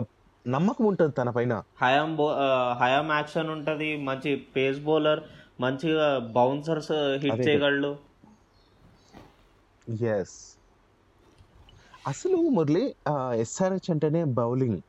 నమ్మకం 0.47 0.85
ఉంటుంది 0.85 1.13
తన 1.13 1.31
పైన. 1.31 1.55
హయాం 1.83 2.11
బో 2.17 2.27
హయాం 2.81 3.09
యాక్షన్ 3.13 3.51
ఉంటది 3.51 3.91
మంచి 4.09 4.31
పేస్ 4.55 4.81
బౌలర్ 4.87 5.21
మంచిగా 5.61 6.07
బౌన్సర్స్ 6.37 6.93
హిట్. 7.25 7.43
చేయగలడు. 7.49 7.93
ఎస్ 10.17 10.37
అసలు 12.07 12.39
మురళి 12.57 12.85
ఎస్ఆర్హెచ్ 13.43 13.91
అంటేనే 13.91 14.23
బౌలింగ్. 14.41 14.81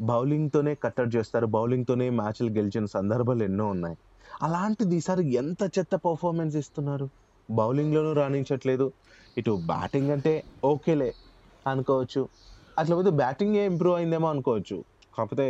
బౌలింగ్తోనే 0.00 0.72
కట్టడి 0.84 1.10
చేస్తారు 1.16 1.46
బౌలింగ్తోనే 1.56 2.06
మ్యాచ్లు 2.20 2.50
గెలిచిన 2.58 2.84
సందర్భాలు 2.96 3.42
ఎన్నో 3.42 3.66
ఉన్నాయి. 3.74 3.96
అలాంటిది 4.42 4.96
ఈసారి 4.96 5.22
ఎంత 5.42 5.62
చెత్త 5.76 5.94
పర్ఫార్మెన్స్ 6.06 6.56
ఇస్తున్నారు? 6.62 7.06
బౌలింగ్లోనూ 7.48 8.12
రాణించట్లేదు. 8.20 8.86
ఇటు 9.38 9.52
బ్యాటింగ్ 9.70 10.10
అంటే 10.10 10.32
ఓకేలే 10.64 11.10
అనుకోవచ్చు. 11.66 12.22
అట్లా 12.78 12.94
పోతే 12.96 13.10
బ్యాటింగే 13.22 13.62
ఇంప్రూవ్ 13.72 13.96
అయిందేమో 13.96 14.28
అనుకోవచ్చు. 14.34 14.76
కాకపోతే 15.18 15.46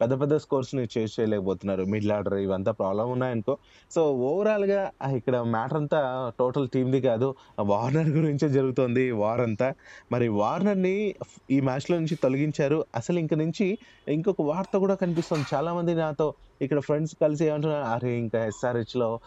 పెద్ద 0.00 0.20
పెద్ద 0.20 0.36
స్కోర్స్ని 0.36 0.82
చేజ్ 0.98 1.20
చేయలేకపోతున్నారు. 1.20 1.82
మిడిల్ 1.84 2.12
ఆర్డర్ 2.12 2.34
ఇవంతా 2.34 2.72
ప్రాబ్లం 2.72 3.10
ఉన్నాయనుకో. 3.10 3.56
సో 3.90 4.12
ఓవరాల్గా 4.12 4.90
ఇక్కడ 5.16 5.36
మ్యాటర్ 5.54 5.76
అంతా 5.76 6.32
టోటల్ 6.38 6.68
టీమ్ది 6.68 7.00
కాదు. 7.00 7.34
వార్నర్ 7.60 8.08
గురించే 8.08 8.48
జరుగుతోంది 8.48 9.10
వార్ 9.10 9.40
అంతా. 9.40 9.68
మరి 10.12 10.28
వార్నర్ని 10.28 11.14
ఈ 11.50 11.60
మ్యాచ్లో 11.60 11.98
నుంచి 11.98 12.16
తొలగించారు. 12.22 12.84
అసలు 12.94 13.18
ఇంక 13.18 13.34
నుంచి 13.34 13.78
ఇంకొక 14.08 14.42
వార్త 14.42 14.76
కూడా 14.76 14.94
కనిపిస్తుంది. 14.94 15.44
చాలా 15.54 15.74
మంది 15.74 15.94
నాతో 15.94 16.34
ఇక్కడ 16.62 16.78
ఫ్రెండ్స్ 16.78 17.14
కలిసి 17.22 17.44
ఏమంటున్నారు 17.46 17.84
అరే 17.84 18.12
ఇంకా 18.18 18.44
ఎస్ఆర్హెచ్లో 18.46 19.20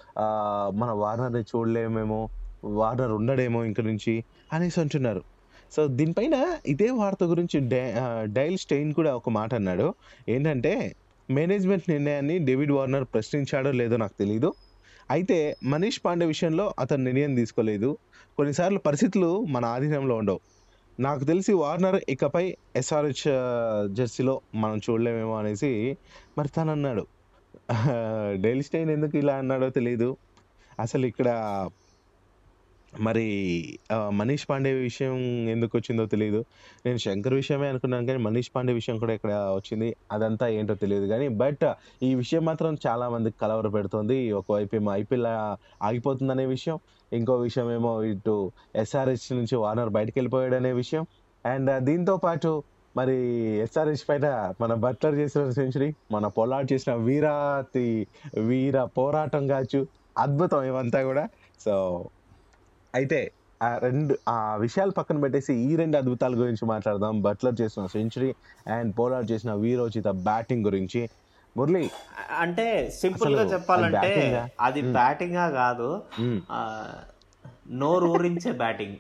మన 0.80 0.92
వార్నర్ని 1.04 1.42
చూడలేమేమో 1.42 2.30
వార్నర్ 2.64 3.12
ఉండడేమో 3.12 3.64
ఇంక 3.64 3.82
నుంచి 3.82 4.24
అనేసి 4.54 4.80
అంటున్నారు. 4.82 5.22
సో 5.76 5.88
దీనిపైన 5.88 6.36
ఇదే 6.66 6.90
వార్త 6.92 7.24
గురించి 7.24 7.58
డై 7.70 7.82
డైల్ 8.26 8.58
స్టెయిన్ 8.58 8.94
కూడా 8.94 9.16
ఒక 9.16 9.30
మాట 9.30 9.54
అన్నాడు. 9.54 9.88
ఏంటంటే 10.30 10.74
మేనేజ్మెంట్ 11.30 11.90
నిర్ణయాన్ని 11.90 12.38
డేవిడ్ 12.40 12.72
వార్నర్ 12.72 13.06
ప్రశ్నించాడో 13.14 13.72
లేదో 13.72 13.98
నాకు 13.98 14.16
తెలియదు 14.20 14.50
అయితే 15.10 15.38
మనీష్ 15.64 16.00
పాండే 16.06 16.26
విషయంలో 16.26 16.74
అతను 16.80 17.04
నిర్ణయం 17.04 17.36
తీసుకోలేదు. 17.36 17.90
కొన్నిసార్లు 18.38 18.80
పరిస్థితులు 18.80 19.46
మన 19.46 19.66
ఆధీనంలో 19.66 20.16
ఉండవు. 20.16 20.40
నాకు 21.00 21.24
తెలిసి 21.24 21.54
వార్నర్ 21.54 22.00
ఇకపై 22.10 22.46
ఎస్ఆర్హెచ్ 22.76 23.26
జెర్సీలో 23.96 24.36
మనం 24.56 24.78
చూడలేమేమో 24.78 25.36
అనేసి 25.38 25.72
మరి 26.38 26.48
తను 26.48 26.72
అన్నాడు. 26.72 27.04
డైల్ 28.44 28.64
స్టైన్ 28.64 28.90
ఎందుకు 28.90 29.16
ఇలా 29.18 29.36
అన్నాడో 29.36 29.70
తెలియదు 29.70 30.10
అసలు 30.80 31.06
ఇక్కడ 31.06 31.30
మరి 33.06 33.26
మనీష్ 34.20 34.46
పాండే 34.50 34.72
విషయం 34.74 35.16
ఎందుకు 35.54 35.74
వచ్చిందో 35.78 36.04
తెలియదు 36.06 36.40
నేను 36.86 37.00
శంకర్ 37.06 37.34
విషయమే 37.34 37.68
అనుకున్నాను 37.68 38.06
కానీ 38.06 38.20
మనీష్ 38.28 38.50
పాండే 38.56 38.74
విషయం 38.74 38.98
కూడా 38.98 39.14
ఇక్కడ 39.14 39.34
వచ్చింది. 39.58 39.90
అదంతా 40.12 40.48
ఏంటో 40.48 40.76
తెలియదు 40.76 41.08
కానీ 41.08 41.28
బట్ 41.42 41.66
ఈ 42.04 42.16
విషయం 42.16 42.44
మాత్రం 42.46 42.78
చాలా 42.88 43.10
మందికి 43.10 43.38
కలవర 43.44 43.68
పెడుతుంది. 43.68 44.32
ఒకవైపు 44.32 44.76
ఏమో 44.76 44.92
ఐపీఎల్ 44.92 45.28
ఆగిపోతుందనే 45.88 46.46
విషయం 46.46 46.80
ఇంకో 47.12 47.36
విషయం 47.48 47.72
ఏమో 47.72 48.04
ఇటు 48.04 48.52
ఎస్ఆర్హెచ్ 48.76 49.28
నుంచి 49.40 49.56
వార్నర్ 49.56 49.90
బయటకు 49.90 50.18
వెళ్ళిపోయాడు 50.20 50.56
అనే 50.56 50.72
విషయం. 50.72 51.06
అండ్ 51.46 51.72
దీంతో 51.80 52.18
పాటు 52.18 52.52
మరి 52.96 53.18
ఎస్ఆర్హెచ్ 53.66 54.06
పైన 54.10 54.28
మన 54.62 54.74
బట్లర్ 54.74 55.16
చేసిన 55.16 55.50
సెంచరీ 55.50 55.90
మన 56.12 56.28
పొలాట్ 56.28 56.74
చేసిన 56.74 56.94
వీరాతి 57.08 58.08
వీర 58.50 58.78
పోరాటం 58.84 59.48
కావచ్చు 59.48 59.82
అద్భుతం 60.18 60.64
ఇవంతా 60.64 61.04
కూడా. 61.04 61.26
సో 61.66 61.74
అయితే 62.98 63.32
ఆ 63.64 63.78
రెండు 63.78 64.18
ఆ 64.30 64.56
విషయాలు 64.56 64.92
పక్కన 64.92 65.22
పెట్టేసి 65.22 65.54
ఈ 65.54 65.76
రెండు 65.76 65.98
అద్భుతాల 65.98 66.34
గురించి 66.36 66.66
మాట్లాడదాం. 66.66 67.22
బట్లర్ 67.22 67.62
చేసిన 67.62 67.86
సెంచరీ 67.86 68.34
అండ్ 68.68 69.00
పోలార్డ్ 69.00 69.32
చేసిన 69.32 69.54
వీరోచిత 69.54 70.08
బ్యాటింగ్ 70.08 70.66
గురించి. 70.66 71.10
మురళి 71.58 71.90
అంటే 72.40 72.90
సింపుల్గా 73.02 73.44
చెప్పాలంటే 73.44 74.48
అది 74.62 74.82
బ్యాటింగ్ 74.82 75.34
కాదు 75.34 76.02
మ్మ్. 76.20 76.42
ఆ, 76.52 76.90
నోరు 77.72 78.06
ఊరించే 78.06 78.52
బ్యాటింగ్ 78.52 78.98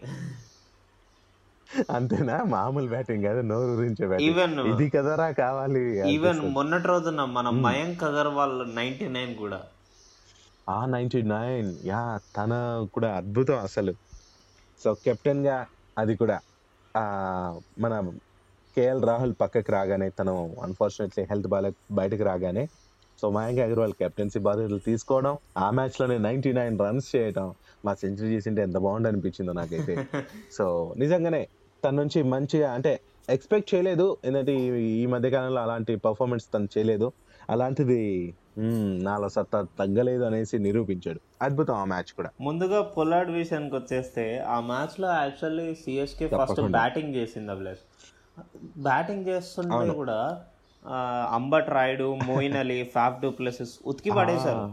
అంతేనా? 1.89 2.43
మామూలు 2.43 2.87
బ్యాటింగ్ 2.87 3.23
కాదు 3.23 3.41
నోరు 3.41 3.81
Even- 3.81 4.07
బ్యాటింగ్ 4.07 4.67
ఇది 4.67 4.89
కదరా 4.89 5.31
కావాలి? 5.31 6.13
ఈవెన్. 6.13 6.39
మొన్నటి 6.39 6.87
రోజున 6.87 7.23
మన 7.25 7.49
మయాంక్ 7.49 8.03
అగర్వాల్ 8.03 8.75
నైన్టీ 8.75 9.07
నైన్ 9.07 9.35
కూడా. 9.35 9.61
ఆ 10.69 10.85
నైన్టీ 10.85 11.21
నైన్. 11.21 11.75
యా 11.85 12.19
తన 12.37 12.85
కూడా 12.93 13.15
అద్భుతం 13.15 13.59
అసలు. 13.59 13.93
సో 14.83 14.93
కెప్టెన్గా 14.93 15.65
అది 15.97 16.15
కూడా. 16.15 16.39
మన 17.79 18.11
కేఎల్ 18.75 19.03
రాహుల్ 19.03 19.33
పక్కకి 19.41 19.71
రాగానే 19.71 20.09
తను 20.09 20.55
అన్ఫార్చునేట్లీ 20.63 21.23
హెల్త్ 21.23 21.47
బాగా 21.47 21.71
బయటకు 21.91 22.23
రాగానే 22.23 22.67
సో 23.21 23.29
మయాంక్ 23.29 23.59
అగర్వాల్ 23.59 23.93
కెప్టెన్సీ 23.93 24.39
బాధ్యతలు 24.39 24.77
తీసుకోవడం 24.77 25.37
ఆ 25.57 25.71
మ్యాచ్లోనే 25.71 26.17
నైన్టీ 26.17 26.53
నైన్ 26.53 26.79
రన్స్ 26.79 27.15
చేయడం 27.15 27.53
మా 27.85 27.93
సెంచరీ 27.93 28.27
చేసింటే 28.27 28.61
ఎంత 28.61 28.77
బాగుంది 28.77 29.07
అనిపించిందో 29.07 29.53
నాకైతే. 29.53 30.07
సో 30.51 30.93
నిజంగానే 30.97 31.47
తన 31.85 31.89
నుంచి 31.89 32.23
మంచిగా 32.23 32.73
అంటే 32.73 32.99
ఎక్స్పెక్ట్ 33.29 33.75
చేయలేదు 33.75 34.17
ఎందుకంటే 34.25 34.53
ఈ- 34.55 35.01
ఈ 35.01 35.05
మధ్య 35.05 35.29
కాలంలో 35.29 35.61
అలాంటి 35.61 35.95
పర్ఫార్మెన్స్ 35.95 36.45
తను 36.53 36.67
చేయలేదు. 36.77 37.11
అలాంటిది 37.49 38.01
నాలో 39.07 39.27
సత్తా 39.29 39.59
తగ్గలేదు 39.79 40.23
అనేసి 40.23 40.55
నిరూపించాడు. 40.59 41.19
అద్భుతం 41.41 41.75
ఆ 41.75 41.83
మ్యాచ్ 41.91 42.11
కూడా. 42.17 42.29
ముందుగా 42.41 42.79
పొలాడ్ 42.95 43.31
విషయానికి 43.31 43.75
వచ్చేస్తే 43.75 44.25
ఆ 44.53 44.59
మ్యాచ్లో 44.71 45.07
యాక్చువల్లీ 45.13 45.67
సిఎస్కే 45.75 46.27
ఫస్ట్. 46.37 46.61
బ్యాటింగ్ 46.77 47.15
చేసింది 47.15 47.51
అభిలాష్ 47.51 47.83
బ్యాటింగ్ 48.87 49.25
చేస్తుంటే. 49.27 49.93
కూడా 49.93 50.19
Ambati 51.37 51.69
Rayudu 51.69 52.07
Moeen 52.25 52.57
Ali 52.57 52.79
Faf 52.95 53.21
du 53.21 53.29
Plessis 53.39 53.73
ఉతికి 53.85 54.11
పడేశారు. 54.11 54.65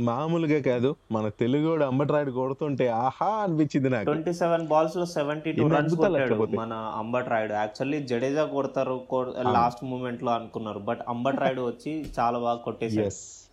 మామూలుగా 0.00 0.60
కాదు. 0.60 0.96
మన 1.12 1.28
తెలుగు 1.28 1.82
అంబట్రాయుడు 1.84 2.30
కొడుతుంటే 2.30 2.88
ఆహా 2.88 3.26
అనిపించింది 3.26 3.88
నాకు. 3.88 4.04
ట్వంటీ 4.04 4.32
సెవెన్ 4.32 4.66
బాల్స్లో 4.66 5.06
సెవెంటీ 5.06 5.52
టూ 5.52 5.68
రన్స్ 5.68 5.94
కొట్టాడు. 5.94 6.34
మన 6.34 6.72
అంబట్ 6.72 7.28
రాయుడు 7.28 7.52
యాక్చువల్లీ 7.52 8.02
జడేజా 8.02 8.44
కొడతారు 8.44 9.04
లాస్ట్ 9.40 9.84
మూమెంట్లో 9.84 10.32
అనుకున్నారు. 10.32 10.78
బట్ 10.78 11.00
అంబట్ 11.08 11.40
రాయుడు 11.40 11.62
వచ్చి 11.62 12.06
చాలా 12.18 12.38
బాగా 12.38 12.58
కొట్టేశాడు. 12.58 13.06
ఎస్ 13.06 13.50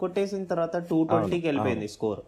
కొట్టేసిన 0.00 0.44
తర్వాత 0.44 0.76
టూ 0.76 1.04
ట్వంటీకి 1.04 1.46
వెళ్ళిపోయింది 1.46 1.88
స్కోర్ 1.88 2.20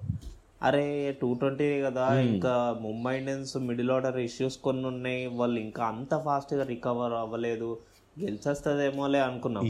అరే 0.63 1.17
టూ 1.21 1.35
ట్వంటీ 1.35 1.83
కదా 1.83 2.21
ఇంకా 2.21 2.79
Mumbai 2.81 3.19
Indians 3.19 3.57
middle 3.57 3.91
order 3.91 4.17
issues 4.17 4.59
కొన్ని 4.59 4.87
ఉన్నాయి. 4.87 5.27
వాళ్ళు 5.27 5.61
ఇంకా 5.61 5.85
అంత 5.85 6.23
ఫాస్ట్గా 6.25 6.65
రికవర్ 6.65 7.13
అవ్వలేదు. 7.13 7.79
గెలిచేస్తుందేమోలే 8.21 9.19
అనుకున్నాం. 9.19 9.65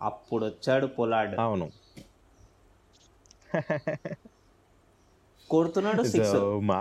అప్పుడు 0.00 0.46
వచ్చాడు 0.46 0.86
పొలాడ్. 0.86 1.40
అవును. 1.40 1.68
కొడుతున్నాడు 5.50 6.02
సిక్స్ 6.02 6.36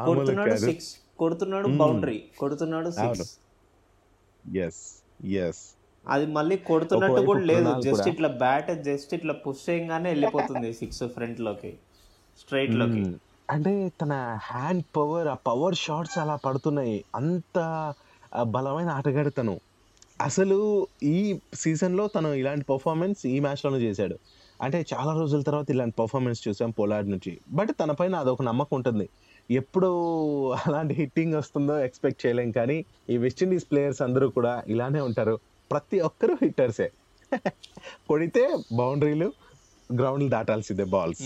కొడుతున్నాడు. 0.06 0.58
సిక్స్ 0.58 0.96
కొడుతున్నాడు 1.20 1.68
బౌండరీ 1.68 2.24
కొడుతున్నాడు. 2.40 2.90
సిక్స్ 2.90 3.40
ఎస్ 4.58 4.82
ఎస్ 5.26 5.64
అది 6.08 6.26
మళ్ళీ 6.26 6.58
కొడుతున్నట్టు 6.58 7.22
కూడా 7.22 7.40
లేదు. 7.40 7.82
జస్ట్. 7.82 8.08
ఇట్లా 8.08 8.30
బ్యాట్ 8.30 8.84
జస్ట్ 8.84 9.14
ఇట్లా 9.14 9.34
పుష్ 9.34 9.70
చేయగానే 9.70 10.10
వెళ్ళిపోతుంది 10.10 10.74
సిక్స్ 10.74 11.04
ఫ్రంట్లోకి. 11.08 11.78
స్ట్రైట్లోకి. 12.40 13.16
అంటే 13.50 13.92
తన 14.02 14.40
హ్యాండ్ 14.42 14.84
పవర్ 14.96 15.28
ఆ 15.28 15.34
పవర్ 15.34 15.76
షాట్స్ 15.76 16.18
అలా 16.18 16.36
పడుతున్నాయి. 16.36 17.06
అంత 17.16 17.58
బలమైన 18.44 18.90
ఆటగాడు 18.90 19.30
తను. 19.30 19.60
అసలు 20.22 20.88
ఈ 21.04 21.40
సీజన్లో 21.54 22.08
తను 22.08 22.34
ఇలాంటి 22.34 22.66
పర్ఫార్మెన్స్ 22.66 23.26
ఈ 23.26 23.40
మ్యాచ్లోనే 23.40 23.78
చేశాడు. 23.78 24.20
అంటే 24.66 24.80
చాలా 24.92 25.12
రోజుల 25.20 25.42
తర్వాత 25.48 25.68
ఇలాంటి 25.76 25.96
పర్ఫార్మెన్స్ 26.02 26.42
చూసాం 26.46 26.72
పోలార్డ్ 26.80 27.10
నుంచి. 27.14 27.32
బట్ 27.58 27.72
తన 27.82 27.92
పైన 28.00 28.16
అదొక 28.24 28.44
నమ్మకం 28.50 28.76
ఉంటుంది. 28.80 29.06
ఎప్పుడు 29.50 29.90
అలాంటి 30.66 30.94
హిట్టింగ్ 31.00 31.36
వస్తుందో 31.40 31.76
ఎక్స్పెక్ట్ 31.88 32.22
చేయలేం 32.26 32.52
కానీ 32.60 32.78
ఈ 33.14 33.18
వెస్టిండీస్ 33.24 33.66
ప్లేయర్స్ 33.72 34.02
అందరూ 34.08 34.28
కూడా 34.38 34.54
ఇలానే 34.74 35.02
ఉంటారు. 35.10 35.36
ప్రతి 35.72 36.00
ఒక్కరూ 36.10 36.36
హిట్టర్సే 36.44 36.90
కొడితే 38.10 38.42
బౌండరీలు 38.80 39.28
గ్రౌండ్లు 39.90 40.30
దాటాల్సిందే 40.34 40.86
బాల్స్. 40.96 41.24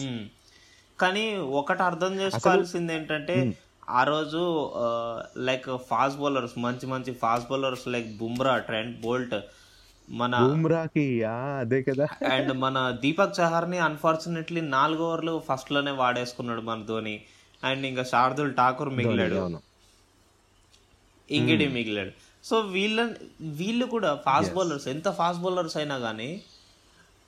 కానీ 0.99 1.25
ఒకటి 1.61 1.81
అర్థం 1.89 2.13
చేసుకోవాల్సింది 2.21 2.93
ఏంటంటే 2.97 3.35
ఆ 3.99 4.01
రోజు 4.11 4.41
లైక్ 5.47 5.67
ఫాస్ట్ 5.89 6.19
బౌలర్స్ 6.21 6.55
మంచి 6.65 6.85
మంచి 6.93 7.11
fast 7.23 7.49
bowlers 7.51 7.85
like 7.93 8.09
Bumrah 8.21 8.55
Trent 8.69 8.95
Boult 9.05 9.35
మన 10.09 10.39
బూమ్రాకి 10.43 11.23
అదే 11.23 11.83
కదా. 11.83 12.07
అండ్ 12.33 12.53
మన 12.53 12.97
దీపక్ 13.01 13.39
చహర్ని 13.39 13.77
అన్ఫార్చునేట్లీ 13.77 14.61
నాలుగు 14.61 15.03
ఓవర్లు 15.03 15.41
ఫస్ట్లోనే 15.49 15.91
వాడేసుకున్నాడు 15.91 16.61
మన 16.61 16.83
ధోని. 16.83 17.21
అండ్ 17.63 17.85
ఇంకా 17.85 18.03
శార్దుల్ 18.03 18.57
ఠాకూర్ 18.57 18.89
మిగిలాడు. 18.89 19.59
ఇంగిడి 21.31 21.67
మిగిలాడు. 21.67 22.11
సో 22.43 22.59
వీళ్ళ 22.59 23.09
వీళ్ళు 23.41 23.85
కూడా 23.85 24.21
ఫాస్ట్ 24.25 24.53
బౌలర్స్ 24.53 24.87
ఎంత 24.87 25.09
ఫాస్ట్ 25.09 25.41
బౌలర్స్ 25.41 25.77
అయినా 25.77 25.99
కానీ 25.99 26.41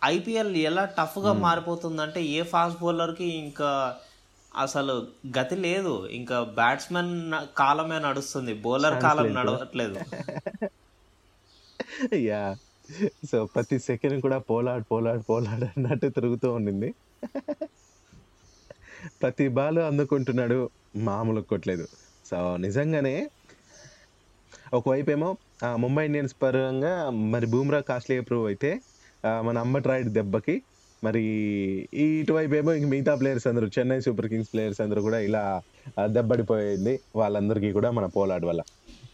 ఐపీఎల్ 0.06 0.56
ఎలా 0.56 0.86
టఫ్గా 0.86 1.34
మారిపోతుందంటే 1.34 2.24
ఏ 2.24 2.42
ఫాస్ట్ 2.42 2.82
బౌలర్కి 2.82 3.26
ఇంకా 3.26 3.98
అసలు 4.58 5.08
గతి 5.40 5.56
లేదు. 5.56 6.08
ఇంకా 6.08 6.44
బ్యాట్స్మెన్ 6.44 7.34
కాలమే 7.58 8.00
నడుస్తుంది. 8.00 8.54
బౌలర్ 8.54 9.02
కాలం 9.02 9.34
నడవట్లేదు. 9.34 10.00
యా 12.14 12.56
సో 13.32 13.46
ప్రతి 13.46 13.80
సెకండ్ 13.80 14.22
కూడా 14.22 14.38
పోలాడ్ 14.38 14.84
పోలాడ్ 14.92 15.24
పోలాడ్ 15.30 15.64
అన్నట్టు 15.64 16.08
తిరుగుతూ 16.08 16.54
ఉండింది. 16.54 16.94
ప్రతి 19.22 19.48
బాల్ 19.48 19.78
అందుకుంటున్నాడు 19.78 20.70
మామూలు 20.96 21.42
కొట్టలేదు. 21.42 21.88
సో 22.26 22.58
నిజంగానే 22.58 23.30
ఒకవైపు 24.74 25.12
ఏమో 25.12 25.38
ముంబై 25.76 26.06
ఇండియన్స్ 26.06 26.36
పరంగా 26.42 27.10
మరి 27.10 27.46
బూమ్రా 27.46 27.80
కాస్ట్లీ 27.80 28.20
ప్రూవ్ 28.20 28.48
అయితే 28.48 28.82
మన 29.44 29.58
అంబట్ 29.58 29.88
రాయుడు 29.88 30.10
దెబ్బకి 30.10 30.62
మరి 31.04 31.24
ఇటువైపు 31.94 32.56
ఏమో 32.56 32.74
ఇంక 32.74 32.88
మిగతా 32.88 33.16
ప్లేయర్స్ 33.16 33.48
అందరూ 33.48 33.68
చెన్నై 33.80 34.00
సూపర్ 34.00 34.28
కింగ్స్ 34.28 34.54
ప్లేయర్స్ 34.54 34.82
అందరూ 34.82 35.02
కూడా 35.02 35.20
ఇలా 35.20 35.62
దెబ్బడిపోయింది. 36.06 37.00
వాళ్ళందరికీ 37.16 37.72
కూడా 37.72 37.92
మన 37.92 38.06
పోలాడ్ 38.06 38.46
వల్ల. 38.46 38.62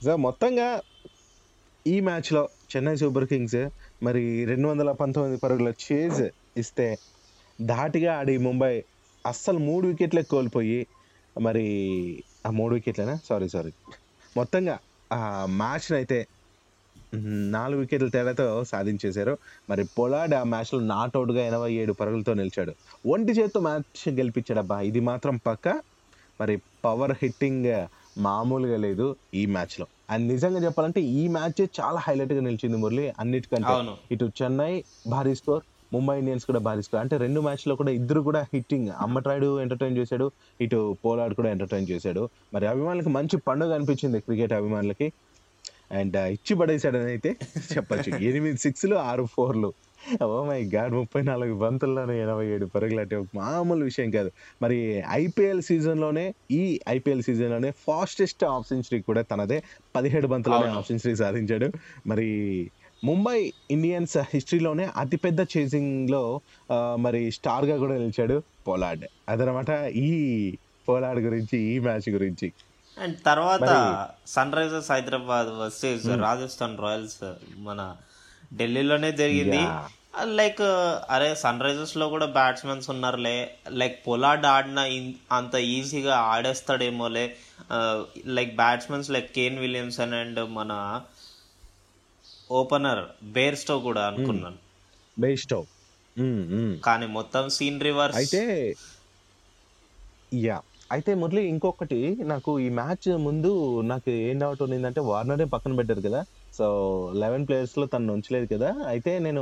సో 0.03 0.15
మొత్తంగా 0.15 0.81
ఈ 1.87 1.99
మ్యాచ్లో 1.99 2.49
చెన్నై 2.69 2.95
సూపర్ 2.95 3.27
కింగ్స్ 3.27 3.61
మరి 4.03 4.23
రెండు 4.45 4.67
వందల 4.67 4.91
పంతొమ్మిది 5.01 5.37
పరుగుల 5.37 5.69
చేజ్ 5.85 6.21
ఇస్తే 6.57 6.87
ధాటిగా 7.59 8.11
ఆడి 8.19 8.37
ముంబై 8.37 8.73
అస్సలు 9.25 9.59
మూడు 9.59 9.85
వికెట్లే 9.87 10.23
కోల్పోయి 10.23 10.79
మరి 11.35 11.65
ఆ 12.47 12.51
మూడు 12.51 12.73
వికెట్లేనా? 12.73 13.15
Sorry 13.23 13.47
sorry. 13.49 13.71
మొత్తంగా 14.37 14.75
ఆ 15.11 15.19
మ్యాచ్ని 15.57 15.97
అయితే 15.97 16.17
నాలుగు 17.55 17.79
వికెట్ల 17.79 18.07
తేడాతో 18.07 18.63
సాధించేశారు. 18.63 19.33
మరి 19.69 19.83
పొలాడ్ 19.97 20.33
ఆ 20.33 20.43
మ్యాచ్లో 20.43 20.79
నాట్అవుట్గా 20.85 21.41
ఎనభై 21.45 21.71
ఏడు 21.73 21.93
పరుగులతో 21.93 22.33
నిలిచాడు. 22.33 22.73
ఒంటి 23.05 23.31
చేత్తో 23.31 23.59
మ్యాచ్ 23.59 24.13
గెలిపించాడబ్బా 24.19 24.81
ఇది 24.81 24.99
మాత్రం 25.01 25.37
పక్క. 25.47 25.65
మరి 26.39 26.55
పవర్ 26.85 27.13
హిట్టింగ్ 27.21 27.69
మామూలుగా 28.17 28.77
లేదు 28.77 29.07
ఈ 29.33 29.45
మ్యాచ్లో. 29.47 29.87
అండ్ 30.09 30.27
నిజంగా 30.27 30.59
చెప్పాలంటే 30.65 31.01
ఈ 31.01 31.27
మ్యాచ్ 31.27 31.61
చాలా 31.79 31.99
హైలైట్గా 31.99 32.41
నిలిచింది 32.41 32.77
మురళి 32.77 33.13
అన్నిటికంటే. 33.19 33.73
ఇటు 34.11 34.31
చెన్నై 34.41 34.83
భారీ 35.07 35.35
స్కోర్ 35.35 35.63
ముంబై 35.93 36.19
ఇండియన్స్ 36.19 36.45
కూడా 36.45 36.59
భారీ 36.59 36.81
స్కోర్. 36.81 37.01
అంటే 37.01 37.17
రెండు 37.17 37.41
మ్యాచ్లో 37.41 37.75
కూడా 37.75 37.91
ఇద్దరు 37.91 38.21
కూడా 38.21 38.45
హిట్టింగ్ 38.53 38.89
అమ్మట్రాయుడు 39.01 39.61
ఎంటర్టైన్ 39.61 39.97
చేశాడు 39.97 40.31
ఇటు 40.61 40.97
పోలాడ్ 41.05 41.33
కూడా 41.33 41.49
ఎంటర్టైన్ 41.49 41.87
చేశాడు. 41.91 42.29
మరి 42.53 42.67
అభిమానులకు 42.67 43.09
మంచి 43.09 43.37
పండుగ 43.37 43.73
అనిపించింది 43.73 44.19
క్రికెట్ 44.19 44.53
అభిమానులకి. 44.53 45.07
అండ్ 45.91 46.17
ఇచ్చి 46.17 46.55
పడేశాడని 46.55 47.05
అయితే 47.05 47.35
చెప్పచ్చు. 47.73 48.09
ఎనిమిది 48.29 48.57
సిక్స్లు 48.57 48.95
ఆరు 48.95 49.25
ఫోర్లు 49.25 49.69
ఓ 50.23 50.45
మై 50.45 50.63
గాడ్ 50.63 50.93
ముప్పై 50.93 51.21
నాలుగు 51.21 51.53
బంతుల్లోనే 51.53 52.21
ఎనభై 52.21 52.45
ఏడు 52.47 52.65
పరుగులు 52.65 52.99
అంటే 52.99 53.15
ఒక 53.15 53.27
మామూలు 53.35 53.83
విషయం 53.83 54.09
కాదు. 54.11 54.31
మరి 54.61 55.03
ఐపీఎల్ 55.09 55.61
సీజన్లోనే 55.61 56.33
ఈ 56.51 56.79
ఐపీఎల్ 56.89 57.23
సీజన్లోనే 57.23 57.71
ఫాస్టెస్ట్ 57.71 58.45
హాఫ్ 58.45 58.67
సెంచరీ 58.67 59.01
కూడా 59.01 59.21
తనదే. 59.21 59.63
పదిహేడు 59.95 60.27
బంతుల్లోనే. 60.27 60.67
హాఫ్ 60.67 60.87
సెంచరీ 60.87 61.15
సాధించాడు. 61.15 61.71
మరి 62.07 62.27
ముంబై 63.03 63.53
ఇండియన్స్ 63.71 64.17
హిస్టరీలోనే 64.17 64.89
అతిపెద్ద 64.95 65.41
చేసింగ్లో 65.57 66.41
మరి 66.97 67.31
స్టార్గా 67.31 67.77
కూడా 67.77 67.93
నిలిచాడు 67.93 68.43
పోలార్డ్ 68.67 69.05
అదనమాట 69.29 69.69
ఈ 70.05 70.09
పోలార్డ్ 70.89 71.21
గురించి 71.21 71.57
ఈ 71.59 71.79
మ్యాచ్ 71.79 72.09
గురించి. 72.09 72.53
అండ్ 73.03 73.15
తర్వాత 73.25 73.69
sunrisers 74.53 74.91
Hyderabad 74.91 75.47
versus 75.47 76.07
Rajasthan 76.07 76.77
royals 76.77 77.17
మన 77.57 77.95
ఢిల్లీలోనే 78.55 79.11
జరిగింది. 79.21 79.61
లైక్ 80.39 80.61
అరే 81.13 81.29
సన్ 81.35 81.61
రైజర్స్లో 81.65 82.05
కూడా 82.09 82.27
బ్యాట్స్మెన్స్ 82.37 82.89
ఉన్నారులే. 82.89 83.37
లైక్ 83.81 83.97
పొలాడ్ 84.07 84.45
ఆడిన 84.45 84.79
అంత 85.37 85.55
ఈజీగా 85.75 86.15
ఆడేస్తాడేమోలే. 86.33 87.25
Like 88.37 88.53
batsmens 88.55 89.09
like 89.15 89.29
Kane 89.37 89.57
Williamson 89.63 90.13
and 90.21 90.41
మన 90.59 91.01
ఓపెనర్ 92.59 93.03
బేర్స్టో 93.37 93.75
కూడా 93.87 94.01
అనుకున్నాను. 94.07 94.59
బెస్టో 95.19 95.59
కానీ 96.87 97.07
మొత్తం 97.17 97.43
సీన్ 97.57 97.81
రివర్స్. 97.87 98.17
అయితే 98.17 98.41
యా. 100.47 100.57
అయితే 100.91 101.11
మురళి 101.21 101.41
ఇంకొకటి 101.51 101.99
నాకు 102.31 102.51
ఈ 102.65 102.69
మ్యాచ్ 102.79 103.07
ముందు 103.27 103.51
నాకు 103.91 104.09
ఏం 104.09 104.35
డౌట్ 104.39 104.61
ఉన్నిందంటే 104.65 105.01
వార్నరే 105.11 105.45
పక్కన 105.53 105.75
పెట్టారు 105.79 106.01
కదా. 106.07 106.21
సో 106.55 106.65
లెవెన్ 107.21 107.45
ప్లేయర్స్లో 107.47 107.85
తను 107.93 108.13
ఉంచలేదు 108.15 108.47
కదా. 108.53 108.69
అయితే 108.91 109.11
నేను 109.19 109.41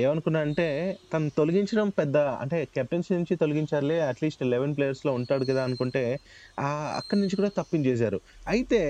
ఏమనుకున్నా 0.00 0.40
అంటే 0.46 0.66
తను 1.12 1.28
తొలగించడం 1.36 1.88
పెద్ద 1.98 2.16
అంటే 2.42 2.58
కెప్టెన్సీ 2.74 3.12
నుంచి 3.16 3.34
తొలగించారులే 3.42 3.96
అట్లీస్ట్ 4.08 4.42
లెవెన్ 4.52 4.74
ప్లేయర్స్లో 4.76 5.12
ఉంటాడు 5.18 5.44
కదా 5.50 5.62
అనుకుంటే 5.68 6.02
ఆ, 6.58 6.66
అక్కడి 7.00 7.20
నుంచి 7.22 7.38
కూడా 7.40 7.50
తప్పించేశారు 7.58 8.20
అయితే 8.46 8.80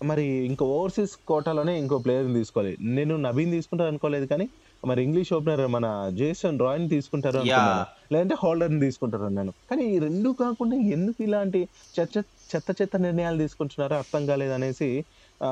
మరి 0.00 0.24
ఇంకో 0.48 0.64
ఓవర్సీస్ 0.72 1.12
కోటాలోనే 1.28 1.74
ఇంకో 1.82 1.96
ప్లేయర్ని 2.04 2.34
తీసుకోవాలి. 2.38 2.72
నేను 2.96 3.14
నవీన్ 3.24 3.52
తీసుకుంటారు 3.54 3.90
అనుకోలేదు 3.92 4.26
కానీ 4.32 4.46
మరి 4.82 5.00
ఇంగ్లీష్ 5.04 5.30
ఓపెనర్ 5.32 5.62
మన 5.76 5.86
జేసన్ 6.18 6.58
రాయ్ని 6.60 6.88
తీసుకుంటారు 6.92 7.38
అనుకున్నాను. 7.42 7.84
లేదంటే 8.12 8.36
హోల్డర్ని 8.42 8.80
తీసుకుంటారు 8.84 9.24
అన్నాను. 9.30 9.52
కానీ 9.70 9.84
ఈ 9.92 9.98
రెండు 10.04 10.30
కాకుండా 10.42 10.76
ఎందుకు 10.96 11.20
ఇలాంటి 11.26 11.62
చెత్త 11.94 12.16
చెత్త 12.52 12.68
చెత్త 12.80 12.96
నిర్ణయాలు 13.06 13.38
తీసుకుంటున్నారో 13.44 13.94
అర్థం 14.02 14.22
కాలేదు 14.30 14.54
అనేసి 14.58 14.90
ఆ, 15.40 15.48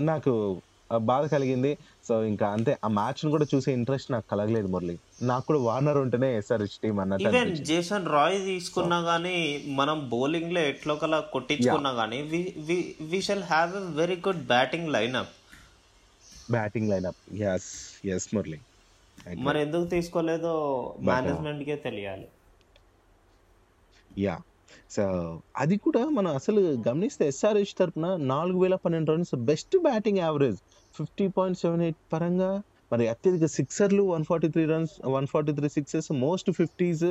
నాకు 0.00 0.62
బాధ 0.98 1.26
కలిగింది. 1.26 1.78
సో 2.08 2.24
ఇంకా 2.24 2.48
అంతే. 2.48 2.78
ఆ 2.84 2.88
మ్యాచ్ 2.88 3.30
కూడా 3.30 3.46
చూసే 3.54 3.72
ఇంట్రెస్ట్ 3.72 4.12
నాకు 4.12 4.24
కలగలేదు 4.30 4.66
మురళి. 4.66 4.98
నాకు 5.22 5.46
కూడా 5.46 5.58
వార్నర్ 5.58 5.96
ఉంటేనే 5.96 6.38
ఎస్ఆర్హెచ్ 6.38 6.78
టీం 6.82 7.00
అన్నట్టు 7.00 7.28
ఈవెన్. 7.28 7.56
జేసన్ 7.56 8.08
రాయ్ 8.08 8.44
తీసుకున్నా 8.44 8.98
గానీ 8.98 9.64
మనం 9.66 10.08
బౌలింగ్లో 10.08 10.60
ఎట్లో 10.60 10.96
కలా 10.96 11.20
కొట్టించుకున్నా 11.20 11.90
గానీ 11.90 12.22
we 13.00 13.22
shall 13.22 13.42
have 13.42 13.76
a 13.76 13.80
very 13.80 14.16
good 14.16 14.46
batting 14.46 14.88
lineup 14.88 15.28
batting 16.50 16.88
lineup 16.88 17.34
yes 17.34 17.70
yes 18.06 18.34
Murali. 18.34 18.60
మరి 19.38 19.60
ఎందుకు 19.60 19.84
తీసుకోలేదో 19.84 20.52
మేనేజ్మెంట్ 21.00 21.64
కే 21.64 21.76
తెలియాలి. 21.76 22.28
యా 24.18 24.36
సో 24.90 25.04
అది 25.56 25.76
కూడా 25.76 26.02
మనం 26.08 26.34
అసలు 26.34 26.60
గమనిస్తే 26.88 27.28
ఎస్ఆర్హెచ్ 27.28 27.72
తరపున 27.78 28.16
నాలుగు 28.16 28.58
వేల 28.62 28.74
పన్నెండు 28.74 29.12
runs 29.12 29.34
best 29.34 29.76
batting 29.78 30.18
average 30.18 30.58
fifty 30.94 31.28
point 31.28 31.58
seven 31.58 31.82
eight 31.82 32.00
పరంగా 32.12 32.62
మరి 32.92 33.08
అత్యధిక 33.08 33.46
సిక్సర్లు 33.46 34.02
one 34.02 34.24
forty 34.24 34.48
three 34.48 34.64
runs 34.64 34.94
one 35.06 35.26
forty 35.26 35.52
three 35.52 35.68
sixes 35.68 36.12
most 36.12 36.50
fifties 36.50 37.04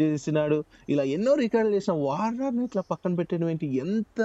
చేసినాడు. 0.00 0.64
ఇలా 0.88 1.02
ఎన్నో 1.16 1.34
రికార్డులు 1.34 1.74
చేసిన 1.74 1.94
వార్నర్ని 2.08 2.64
ఇట్లా 2.64 2.82
పక్కన 2.90 3.14
పెట్టడం 3.14 3.50
ఎంత 3.84 4.20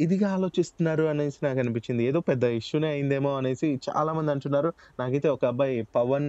ఇదిగా 0.00 0.28
ఆలోచిస్తున్నారు 0.32 1.02
అనేసి 1.02 1.38
నాకు 1.44 1.58
అనిపించింది. 1.58 2.02
ఏదో 2.04 2.20
పెద్ద 2.20 2.44
ఇష్యూనే 2.60 2.88
అయిందేమో 2.88 3.36
అనేసి 3.36 3.80
చాలామంది 3.88 4.30
అంటున్నారు. 4.30 4.70
నాకైతే 5.00 5.28
ఒక 5.28 5.44
అబ్బాయి 5.44 5.82
పవన్ 5.96 6.28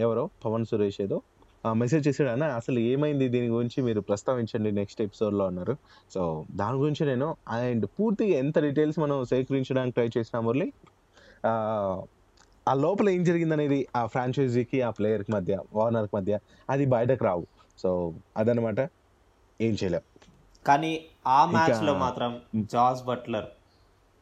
ఎవరో? 0.00 0.24
పవన్ 0.44 0.64
సురేష్ 0.64 1.00
ఏదో? 1.00 1.18
మెసేజ్ 1.72 2.08
చేశాడు 2.08 2.28
అన్న 2.28 2.44
అసలు 2.44 2.78
ఏమైంది 2.78 3.28
దీని 3.28 3.46
గురించి 3.46 3.82
మీరు 3.82 4.00
ప్రస్తావించండి 4.00 4.72
నెక్స్ట్ 4.72 5.02
ఎపిసోడ్లో 5.02 5.46
అన్నారు. 5.46 5.76
సో 6.14 6.44
దాని 6.50 6.76
గురించి 6.76 7.06
నేను 7.06 7.36
అండ్ 7.48 7.86
పూర్తిగా 7.86 8.38
ఎంత 8.38 8.58
డీటెయిల్స్ 8.58 8.98
మనం 8.98 9.24
సేకరించడానికి 9.24 9.94
ట్రై 9.94 10.08
చేసినా 10.18 10.40
మురళి 10.40 10.72
ఆ, 11.46 12.02
లోపల 12.74 13.08
ఏం 13.08 13.24
జరిగిందనేది 13.24 13.86
ఆ 13.96 14.06
ఫ్రాంచైజీకి 14.06 14.82
ఆ 14.82 14.90
ప్లేయర్కి 14.90 15.32
మధ్య 15.32 15.58
వార్నర్కి 15.72 16.16
మధ్య 16.16 16.38
అది 16.70 16.86
బయటకు 16.86 17.24
రావు. 17.24 17.46
సో 17.78 18.12
అదనమాట 18.36 18.80
ఏం 19.60 19.72
చేయలేం. 19.72 20.00
కానీ 20.66 21.04
ఆ 21.26 21.46
మ్యాచ్ 21.46 21.70
ఇక- 21.70 21.84
లో 21.84 21.94
మాత్రం 21.94 22.40
జాస్ 22.56 23.04
బట్లర్ 23.04 23.44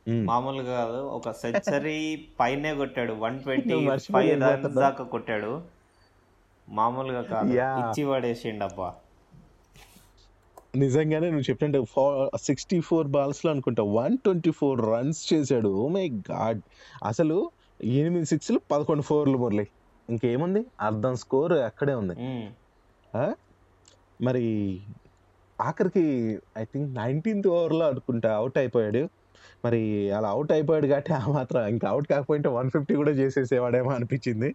మ్మ్. 0.08 0.26
మామూలుగా 0.26 0.84
కాదు 0.84 0.98
ఒక 0.98 1.30
సెంచరీ 1.30 2.26
పైనే 2.40 2.74
కొట్టాడు. 2.74 3.12
One 3.12 3.40
twenty 3.40 3.88
five 4.12 4.42
runs. 4.42 4.74
దాకా 4.74 5.04
కొట్టాడు. 5.04 5.77
మామూలుగా 6.68 7.22
కాదు. 7.22 7.48
ఇచ్చి 7.52 8.10
పడేసిండబ్బా. 8.10 8.94
నిజంగానే 10.76 11.26
నువ్వు 11.26 11.50
చెప్పినట్టు 11.50 11.84
ఫోర్ 11.90 12.38
సిక్స్టీ 12.38 12.80
ఫోర్ 12.80 13.06
బాల్స్లో 13.06 13.50
అనుకుంటా 13.50 13.82
వన్ 13.82 14.18
ట్వంటీ 14.18 14.50
ఫోర్ 14.50 14.86
రన్స్ 14.86 15.32
చేశాడు. 15.32 15.68
ఓ 15.68 15.88
మై 15.88 16.08
గాడ్ 16.30 16.60
అసలు 17.04 17.50
ఎనిమిది 17.84 18.26
సిక్స్లు 18.26 18.60
పదకొండు 18.70 19.02
ఫోర్లు 19.02 19.38
మురళి. 19.38 19.66
ఇంకేముంది? 20.10 20.66
అర్ధం 20.80 21.14
స్కోర్ 21.14 21.52
అక్కడే 21.52 21.94
ఉంది. 21.94 22.14
ఆ? 23.18 23.34
మరి 24.22 24.80
ఆఖరికి 25.60 26.38
ఐ 26.58 26.64
థింక్ 26.64 26.94
నైన్టీన్త్ 26.94 27.48
ఓవర్లో 27.48 27.86
అనుకుంటా 27.86 28.34
అవుట్ 28.34 28.58
అయిపోయాడు. 28.58 29.08
మరి 29.64 30.10
అలా 30.10 30.28
అవుట్ 30.28 30.52
అయిపోయాడు 30.52 30.86
కాబట్టి 30.86 31.12
ఆ 31.12 31.26
మాత్రం 31.28 31.66
ఇంకా 31.66 31.88
అవుట్ 31.88 32.06
కాకపోయింటే 32.06 32.48
వన్ 32.48 32.70
ఫిఫ్టీ 32.70 32.94
కూడా 32.94 33.10
చేసేసేవాడేమో 33.10 33.90
అనిపించింది. 33.90 34.54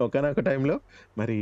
ఒకనొక 0.00 0.40
టైంలో 0.40 0.76
మరి 1.18 1.38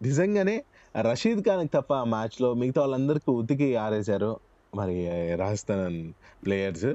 నిజంగానే 0.00 0.56
రషీద్ 0.94 1.42
ఖాన్కి 1.46 1.72
తప్ప 1.76 1.90
ఆ 1.94 2.04
మ్యాచ్లో 2.14 2.48
మిగతా 2.54 2.80
వాళ్ళందరికీ 2.80 3.30
ఉతికి 3.40 3.68
ఆరేశారు 3.84 4.30
మరి 4.72 4.96
రాజస్థాన్ 5.42 5.98
ప్లేయర్స్. 6.44 6.90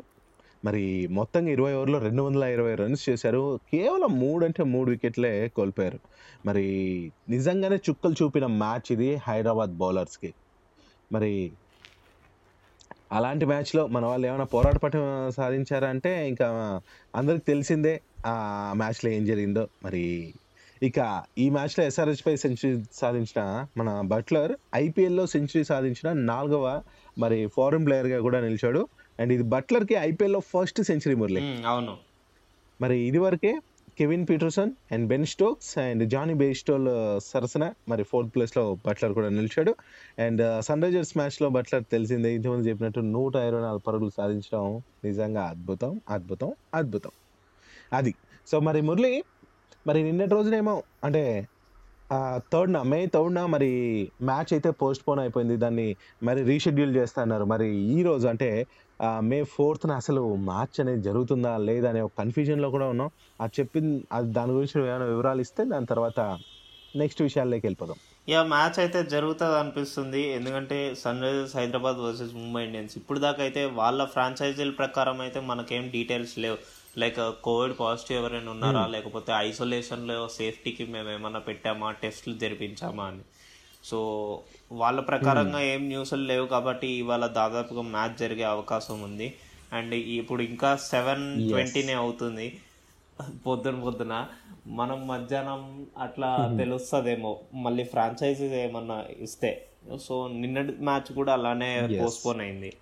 మరి 0.63 0.83
మొత్తంగా 1.17 1.49
ఇరవై 1.51 1.73
ఓవర్లో 1.73 1.97
రెండు 1.99 2.21
వందల 2.23 2.43
ఇరవై 2.55 2.73
రన్స్ 2.75 3.09
చేశారు. 3.09 3.41
కేవలం 3.71 4.11
మూడు 4.19 4.43
అంటే 4.45 4.63
మూడు 4.73 4.89
వికెట్లే 4.89 5.31
కోల్పోయారు. 5.57 5.99
మరి 6.45 6.65
నిజంగానే 7.29 7.77
చుక్కలు 7.87 8.15
చూపిన 8.21 8.45
మ్యాచ్ 8.61 8.89
ఇది 8.95 9.09
హైదరాబాద్ 9.27 9.73
బౌలర్స్కి. 9.81 10.31
మరి 11.11 11.31
అలాంటి 13.11 13.45
మ్యాచ్లో 13.45 13.83
మన 13.87 14.03
వాళ్ళు 14.05 14.25
ఏమైనా 14.27 14.45
పోరాట 14.53 14.77
పట్టం 14.77 15.03
సాధించారా 15.37 15.87
అంటే 15.89 16.11
ఇంకా 16.29 16.47
అందరికి 17.13 17.45
తెలిసిందే 17.45 17.93
ఆ 18.25 18.33
మ్యాచ్లో 18.75 19.09
ఏం 19.11 19.23
జరిగిందో. 19.25 19.63
మరి 19.83 20.03
ఇక 20.83 21.23
ఈ 21.37 21.49
మ్యాచ్లో 21.49 21.85
ఎస్ఆర్హెచ్ 21.85 22.27
పై 22.27 22.35
సెంచరీ 22.35 22.83
సాధించిన 22.93 23.65
మన 23.77 24.01
బట్లర్ 24.05 24.51
ఐపీఎల్లో 24.75 25.27
సెంచరీ 25.27 25.63
సాధించిన 25.63 26.13
నాలుగవ 26.13 26.81
మరి 27.17 27.47
ఫారెన్ 27.47 27.85
ప్లేయర్గా 27.85 28.19
కూడా 28.19 28.41
నిలిచాడు. 28.41 28.87
అండ్ 29.19 29.33
ఇది 29.33 29.43
బట్లర్కి 29.43 29.93
ఐపీఎల్లో 29.93 30.39
ఫస్ట్ 30.39 30.81
సెంచరీ 30.81 31.15
మురళి. 31.15 31.63
అవును. 31.63 31.97
మరి 32.81 32.99
ఇది 32.99 33.17
వరకే 33.17 33.59
Kevin 33.97 34.27
Pietersen 34.29 34.71
and 34.91 35.07
Ben 35.07 35.25
Stokes 35.25 35.77
and 35.77 36.09
Johnny 36.09 36.33
బేస్టోల్ 36.33 37.19
సరసన 37.21 37.73
మరి 37.89 38.03
ఫోర్త్ 38.03 38.35
ప్లేస్లో 38.35 38.77
బట్లర్ 38.87 39.13
కూడా 39.13 39.29
నిలిచాడు. 39.29 39.75
అండ్ 40.19 40.63
సన్ 40.63 40.83
రైజర్స్ 40.83 41.17
మ్యాచ్లో 41.17 41.49
బట్లర్ 41.49 41.83
తెలిసిందే 41.91 42.35
ఇంతకుముందు 42.35 42.67
చెప్పినట్టు 42.67 42.99
నూట 42.99 43.35
ఇరవై 43.35 43.61
నాలుగు 43.61 43.79
పరుగులు 43.79 44.09
సాధించడం 44.17 44.81
నిజంగా 45.05 45.43
అద్భుతం 45.43 46.01
అద్భుతం 46.09 46.53
అద్భుతం. 46.75 47.11
అది. 47.93 48.13
సో 48.47 48.59
మరి 48.59 48.81
మురళి 48.81 49.23
మరి 49.89 50.01
నిన్నటి 50.09 50.33
రోజునేమో 50.37 50.75
అంటే 51.07 51.23
థర్డ్న 52.51 52.77
మే 52.91 52.99
థర్డ్న 53.15 53.39
మరి 53.53 53.71
మ్యాచ్ 54.29 54.51
అయితే 54.55 54.69
పోస్ట్ 54.81 55.03
పోన్ 55.07 55.19
అయిపోయింది. 55.23 55.55
దాన్ని 55.63 55.85
మరి 56.27 56.41
రీషెడ్యూల్ 56.51 56.93
చేస్తున్నారు. 56.99 57.45
మరి 57.51 57.67
ఈ 57.95 57.97
రోజు 58.07 58.25
అంటే 58.31 58.49
మే 59.29 59.39
ఫోర్త్న 59.55 59.91
అసలు 60.01 60.21
మ్యాచ్ 60.47 60.77
అనేది 60.83 61.01
జరుగుతుందా 61.07 61.51
లేదా 61.67 61.87
అనే 61.91 62.01
ఒక 62.07 62.13
కన్ఫ్యూజన్లో 62.21 62.69
కూడా 62.75 62.87
ఉన్నాం. 62.93 63.09
అది 63.43 63.53
చెప్పింది 63.59 63.93
అది 64.17 64.29
దాని 64.37 64.55
గురించి 64.57 64.75
ఏమైనా 64.81 65.07
వివరాలు 65.13 65.43
ఇస్తే 65.45 65.63
దాని 65.73 65.89
తర్వాత 65.93 66.19
నెక్స్ట్ 67.01 67.21
విషయాల్లోకి 67.27 67.65
వెళ్ళిపోదాం. 67.67 67.99
యా 68.33 68.41
మ్యాచ్ 68.55 68.77
అయితే 68.83 68.99
జరుగుతుంది 69.13 69.57
అనిపిస్తుంది 69.61 70.21
ఎందుకంటే 70.37 70.79
sunrisers 71.25 71.55
Hyderabad 71.59 71.99
versus 72.05 72.33
Mumbai 72.41 72.61
Indians. 72.67 72.95
ఇప్పుడు 73.01 73.19
దాకా 73.27 73.41
అయితే 73.47 73.63
వాళ్ళ 73.81 74.09
ఫ్రాంచైజీల 74.15 74.73
ప్రకారం 74.81 75.19
అయితే 75.27 75.41
మనకేం 75.51 75.85
డీటెయిల్స్ 75.95 76.35
లేవు. 76.45 76.59
లైక్ 76.97 77.41
కోవిడ్ 77.43 77.79
పాజిటివ్ 77.79 78.19
ఎవరైనా 78.19 78.51
ఉన్నారా? 78.51 78.87
లేకపోతే 78.87 79.31
ఐసోలేషన్లో 79.31 80.27
సేఫ్టీకి 80.27 80.85
మేము 80.85 81.11
ఏమన్నా 81.11 81.39
పెట్టామా? 81.39 81.91
టెస్ట్లు 81.91 82.33
జరిపించామా 82.33 83.03
అని. 83.03 83.19
సో 83.83 83.99
వాళ్ళ 84.71 84.99
ప్రకారంగా 84.99 85.61
ఏం 85.61 85.87
న్యూస్లు 85.87 86.23
లేవు 86.23 86.47
కాబట్టి 86.47 86.87
ఇవాళ 86.87 87.27
దాదాపుగా 87.27 87.81
మ్యాచ్ 87.81 88.17
జరిగే 88.17 88.43
అవకాశం 88.43 89.01
ఉంది. 89.01 89.33
అండ్ 89.73 89.93
ఇప్పుడు 89.93 90.41
ఇంకా 90.41 90.75
సెవెన్ 90.75 91.49
ట్వంటీనే 91.49 91.93
అవుతుంది. 91.93 92.59
పొద్దున 93.47 93.79
పొద్దున. 93.79 94.27
మనం 94.67 95.07
మధ్యాహ్నం 95.07 95.87
అట్లా 95.97 96.55
తెలుస్తుందేమో. 96.57 97.39
మళ్ళీ 97.53 97.83
ఫ్రాంచైజీస్ 97.83 98.53
ఏమన్నా 98.53 99.05
ఇస్తే. 99.19 99.67
సో 100.01 100.27
నిన్నటి 100.27 100.73
మ్యాచ్ 100.81 101.13
కూడా 101.13 101.33
అలానే 101.33 101.99
పోస్ట్పోన్ 102.01 102.41
అయింది. 102.41 102.73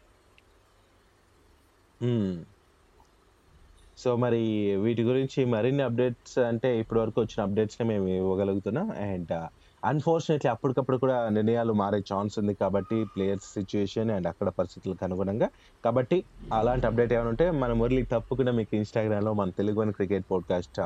సో 3.97 4.15
మరి 4.15 4.41
వీటి 4.75 5.03
గురించి 5.03 5.45
మరిన్ని 5.45 5.83
అప్డేట్స్ 5.83 6.39
అంటే 6.39 6.79
ఇప్పటి 6.79 6.99
వరకు 6.99 7.21
వచ్చిన 7.21 7.41
అప్డేట్స్ని 7.43 7.87
మేము 7.87 8.07
ఇవ్వగలుగుతున్నాం. 8.07 8.89
అండ్ 8.91 9.31
uh, 9.31 9.47
అన్ఫార్చునేట్లీ 9.83 10.49
అప్పటికప్పుడు 10.51 10.97
కూడా 10.97 11.29
నిర్ణయాలు 11.29 11.73
మారే 11.73 11.99
ఛాన్స్ 12.13 12.39
ఉంది 12.39 12.53
కాబట్టి 12.53 13.05
ప్లేయర్స్ 13.05 13.53
సిచ్యుయేషన్ 13.53 14.11
అండ్ 14.11 14.27
అక్కడ 14.27 14.49
పరిస్థితులకు 14.49 15.05
అనుగుణంగా. 15.05 15.49
కాబట్టి 15.85 16.23
అలాంటి 16.53 16.87
అప్డేట్ 16.87 17.13
ఏమైనా 17.13 17.29
ఉంటే 17.29 17.51
మన 17.51 17.73
మురళి 17.73 18.03
తప్పకుండా 18.03 18.51
మీకు 18.51 18.75
ఇన్స్టాగ్రామ్లో 18.75 19.33
మన 19.33 19.49
తెలుగు 19.49 19.79
వన్ 19.79 19.93
క్రికెట్ 19.93 20.25
పాడ్కాస్ట్ 20.31 20.79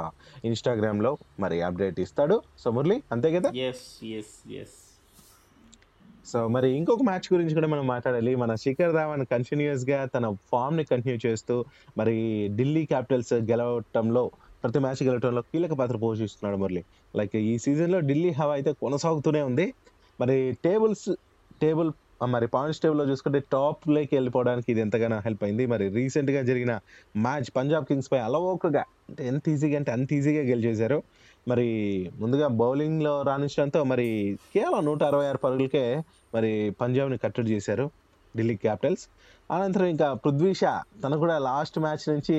ఇన్స్టాగ్రామ్లో 0.45 1.13
uh, 1.13 1.26
మరి 1.39 1.62
అప్డేట్ 1.62 2.00
ఇస్తాడు. 2.00 2.41
సో 2.60 2.71
మురళి 2.71 3.04
అంతే 3.12 3.32
కదా? 3.39 3.52
ఎస్ 3.69 3.86
ఎస్ 4.04 4.36
ఎస్ 4.52 4.81
సో 6.32 6.48
మరి 6.48 6.70
ఇంకొక 6.72 7.04
మ్యాచ్ 7.04 7.28
గురించి 7.34 7.54
కూడా 7.54 7.67
మనం 7.67 7.88
మాట్లాడాలి. 7.88 8.36
మన 8.36 8.56
శిఖర్ 8.56 8.94
ధావన్ 8.94 9.26
కంటిన్యూస్గా 9.26 10.06
తన 10.06 10.36
ఫామ్ని 10.52 10.84
కంటిన్యూ 10.84 11.17
చేస్తూ 11.26 11.65
మరి 11.98 12.15
ఢిల్లీ 12.56 12.86
క్యాపిటల్స్ 12.86 13.34
గెలవటంలో 13.34 14.32
ప్రతి 14.63 14.80
మ్యాచ్ 14.80 15.04
గెలవటంలో 15.04 15.41
కీలక 15.41 15.74
పాత్ర 15.74 15.98
పోషిస్తున్నాడు 15.98 16.62
మురళి. 16.62 16.84
లైక్ 17.15 17.36
ఈ 17.36 17.58
సీజన్లో 17.58 18.00
ఢిల్లీ 18.00 18.30
హవా 18.30 18.54
అయితే 18.54 18.72
కొనసాగుతూనే 18.72 19.41
ఉంది. 19.41 19.74
మరి 20.22 20.58
టేబుల్స్ 20.63 21.15
టేబుల్ 21.62 21.91
మరి 22.26 22.48
పాయింట్స్ 22.48 22.82
టేబుల్లో 22.82 23.06
చూసుకుంటే 23.06 23.40
టాప్లోకి 23.40 24.16
వెళ్ళిపోవడానికి 24.16 24.72
ఇది 24.72 24.82
ఎంతగానో 24.82 25.20
హెల్ప్ 25.20 25.44
అయింది. 25.44 25.66
మరి 25.66 25.90
రీసెంట్గా 25.90 26.42
జరిగిన 26.42 26.80
మ్యాచ్ 27.18 27.52
పంజాబ్ 27.56 27.86
కింగ్స్ 27.86 28.12
పై 28.12 28.20
అలవోకగా 28.20 28.84
అంటే 29.10 29.28
ఎంత 29.28 29.50
ఈజీగా 29.50 29.78
అంటే 29.78 29.92
అంత 29.92 30.14
ఈజీగా 30.14 30.42
గెలిచేశారు. 30.42 31.04
మరి 31.48 31.68
ముందుగా 32.20 32.48
బౌలింగ్లో 32.48 33.22
రాణించడంతో 33.22 33.84
మరి 33.84 34.38
కేవలం 34.54 34.86
నూట 34.86 35.04
అరవై 35.04 35.26
ఆరు 35.26 35.38
పరుగులకే 35.38 36.04
మరి 36.36 36.76
పంజాబ్ని 36.82 37.18
కట్టడి 37.18 37.52
చేశారు 37.52 37.92
ఢిల్లీ 38.38 38.56
క్యాపిటల్స్ 38.56 39.08
అనంతరం 39.52 39.86
ఇంకా 39.86 40.14
పృథ్వీ 40.14 40.54
షా 40.54 40.84
తను 41.04 41.18
కూడా 41.18 41.38
లాస్ట్ 41.38 41.80
మ్యాచ్ 41.80 42.10
నుంచి 42.10 42.36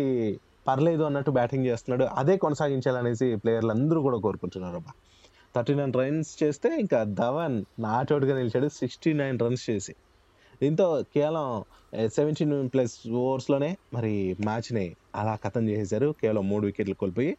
పర్లేదు 0.67 1.03
అన్నట్టు 1.03 1.31
బ్యాటింగ్ 1.31 1.67
చేస్తున్నాడు. 1.67 2.05
అదే 2.05 2.37
కొనసాగించాలనేసి 2.37 3.37
ప్లేయర్లు 3.37 3.71
అందరూ 3.71 4.03
కూడా 4.03 4.19
కోరుకుంటున్నారు 4.19 4.77
అబ్బా. 4.77 4.93
థర్టీ 5.55 5.75
నైన్ 5.79 5.93
రన్స్ 6.01 6.31
చేస్తే 6.43 6.69
ఇంకా 6.83 6.99
ధవన్ 7.21 7.57
నాటౌట్గా 7.87 8.35
నిలిచాడు 8.39 8.69
సిక్స్టీ 8.81 9.11
నైన్ 9.21 9.39
రన్స్ 9.45 9.65
చేసి. 9.71 9.95
దీంతో 10.63 10.87
కేవలం 11.15 11.47
సెవెంటీన్ 12.17 12.55
ప్లస్ 12.75 12.95
ఓవర్స్లోనే 13.23 13.71
మరి 13.95 14.13
మ్యాచ్ని 14.49 14.87
అలా 15.21 15.35
ఖతం 15.45 15.65
చేసేశారు. 15.71 16.09
కేవలం 16.21 16.45
మూడు 16.51 16.65
వికెట్లు 16.69 16.97
కోల్పోయి. 17.01 17.33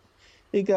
ఇక 0.53 0.71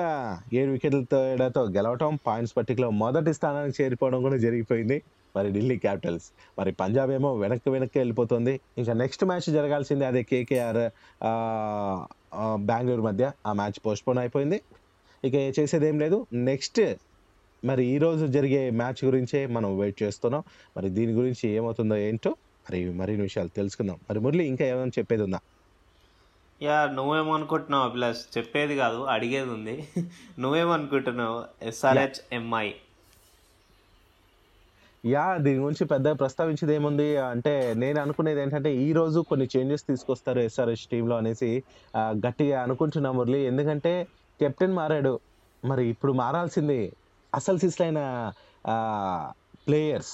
ఏడు 0.59 0.71
వికెట్ల 0.75 1.01
తేడాతో 1.13 1.63
గెలవటం 1.77 2.13
పాయింట్స్ 2.27 2.55
పట్టికలో 2.57 2.89
మొదటి 3.03 3.33
స్థానానికి 3.39 3.77
చేరిపోవడం 3.83 4.21
కూడా 4.27 4.37
జరిగిపోయింది. 4.45 4.99
మరి 5.37 5.49
ఢిల్లీ 5.57 5.77
క్యాపిటల్స్. 5.79 6.27
మరి 6.59 6.71
పంజాబ్ 6.73 7.11
ఏమో 7.17 7.31
వెనక్కి 7.43 7.71
వెనక్కి 7.75 7.99
వెళ్ళిపోతుంది. 7.99 8.55
ఇంకా 8.81 8.93
నెక్స్ట్ 9.03 9.25
మ్యాచ్ 9.31 9.49
జరగాల్సింది 9.59 10.05
అదే 10.11 10.23
కేకేఆర్ 10.31 10.83
బెంగళూరు 12.71 13.05
మధ్య. 13.09 13.25
ఆ 13.47 13.53
మ్యాచ్ 13.61 13.79
పోస్ట్పోన్ 13.87 14.21
అయిపోయింది. 14.25 14.61
ఇక 15.25 15.35
చేసేది 15.59 15.87
ఏం 15.91 15.99
లేదు. 16.05 16.19
నెక్స్ట్ 16.51 16.81
మరి 17.67 17.83
ఈ 17.87 17.97
రోజు 17.99 18.25
జరిగే 18.37 18.61
మ్యాచ్ 18.81 19.01
గురించే 19.05 19.41
మనం 19.57 19.71
వెయిట్ 19.79 19.99
చేస్తున్నాం. 20.03 20.43
మరి 20.77 20.89
దీని 20.91 21.13
గురించి 21.13 21.45
ఏమవుతుందో 21.51 21.97
ఏంటో 22.07 22.33
మరి 22.67 22.81
మరిన్ని 22.93 23.25
విషయాలు 23.29 23.53
తెలుసుకుందాం. 23.59 23.99
మరి 24.09 24.21
మురళి 24.21 24.45
ఇంకా 24.53 24.65
ఏమైనా 24.73 24.95
చెప్పేది 24.99 25.25
ఉందా? 25.29 25.41
యా 26.61 26.77
నువ్వేమనుకుంటున్నావు 26.97 27.85
అభిలాష్? 27.85 28.23
చెప్పేది 28.37 28.75
కాదు 28.77 29.01
అడిగేది 29.15 29.51
ఉంది. 29.51 29.75
నువ్వేమనుకుంటున్నావు? 30.39 31.39
SRH 31.63 32.21
MI? 32.33 32.67
యా 35.05 35.25
దీని 35.39 35.59
గురించి 35.59 35.85
పెద్దగా 35.85 36.15
ప్రస్తావించేది 36.15 36.75
ఏముంది? 36.75 37.17
అంటే 37.27 37.53
నేను 37.75 37.99
అనుకునేది 38.01 38.41
ఏంటంటే 38.41 38.71
ఈ 38.79 38.93
రోజు 38.93 39.19
కొన్ని 39.31 39.47
చేంజెస్ 39.55 39.85
తీసుకొస్తారు 39.91 40.41
ఎస్ఆర్ఎస్ 40.41 40.87
టీంలో 40.89 41.17
అనేసి 41.17 41.51
గట్టిగా 42.27 42.59
అనుకుంటున్నా 42.63 43.13
మురళి. 43.13 43.41
ఎందుకంటే 43.47 43.93
కెప్టెన్ 44.41 44.75
మారాడు. 44.75 45.15
మరి 45.63 45.85
ఇప్పుడు 45.89 46.13
మారాల్సింది. 46.23 46.81
అసలు 47.39 47.59
సిస్లైన 47.65 48.01
ప్లేయర్స్. 49.67 50.13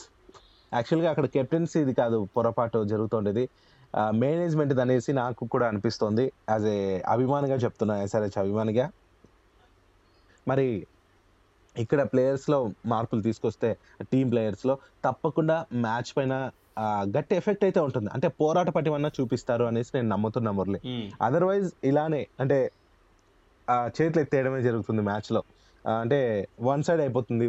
యాక్చువల్గా 0.72 1.08
అక్కడ 1.12 1.26
కెప్టెన్సీ 1.36 1.78
ఇది 1.84 1.94
కాదు 2.00 2.18
పొరపాటు 2.36 2.78
జరుగుతుండేది. 2.92 3.44
మేనేజ్మెంట్ 4.24 4.72
అనేసి 4.84 5.12
నాకు 5.20 5.44
కూడా 5.54 5.64
అనిపిస్తోంది. 5.70 6.24
యాజ్ 6.52 6.66
ఏ 6.76 6.78
అభిమానిగా 7.14 7.56
చెప్తున్నా 7.64 7.94
ఎస్ఆర్హెచ్ 8.04 8.38
అభిమానిగా. 8.42 8.86
మరి 10.50 10.66
ఇక్కడ 11.76 12.00
ప్లేయర్స్లో 12.12 12.58
మార్పులు 12.92 13.22
తీసుకొస్తే 13.26 13.68
టీం 14.12 14.26
ప్లేయర్స్లో 14.32 14.74
తప్పకుండా 15.06 15.56
మ్యాచ్ 15.86 16.10
పైన 16.16 16.34
గట్టి 17.16 17.34
ఎఫెక్ట్ 17.40 17.64
అయితే 17.66 17.80
ఉంటుంది. 17.86 18.08
అంటే 18.14 18.28
పోరాట 18.40 18.68
పటిమన్నా 18.76 19.10
చూపిస్తారు 19.18 19.64
అనేసి 19.70 19.90
నేను 19.96 20.08
నమ్ముతున్నా 20.14 20.50
మురళి. 20.58 20.80
అదర్వైజ్ 21.26 21.68
ఇలానే 21.90 22.22
అంటే 22.42 22.58
చేతులు 23.96 24.20
ఎత్తేయడమే 24.24 24.60
జరుగుతుంది 24.68 25.02
మ్యాచ్లో. 25.08 25.42
అంటే 25.86 26.48
వన్ 26.60 26.82
సైడ్ 26.82 27.00
అయిపోతుంది 27.00 27.48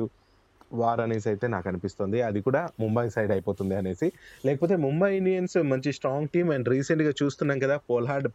వార్ 0.73 1.01
అనేసి 1.01 1.29
అయితే 1.29 1.47
నాకు 1.47 1.67
అనిపిస్తుంది. 1.67 2.21
అది 2.21 2.41
కూడా 2.41 2.69
ముంబై 2.79 3.09
సైడ్ 3.09 3.31
అయిపోతుంది 3.31 3.75
అనేసి. 3.75 4.11
లేకపోతే 4.45 4.75
ముంబై 4.75 5.17
ఇండియన్స్ 5.17 5.57
మంచి 5.57 5.93
స్ట్రాంగ్ 5.93 6.27
టీం 6.27 6.51
అండ్ 6.51 6.69
రీసెంట్గా 6.69 7.13
చూస్తున్నాం 7.23 7.59
కదా 7.59 7.77
పోల్హార్డ్ 7.89 8.29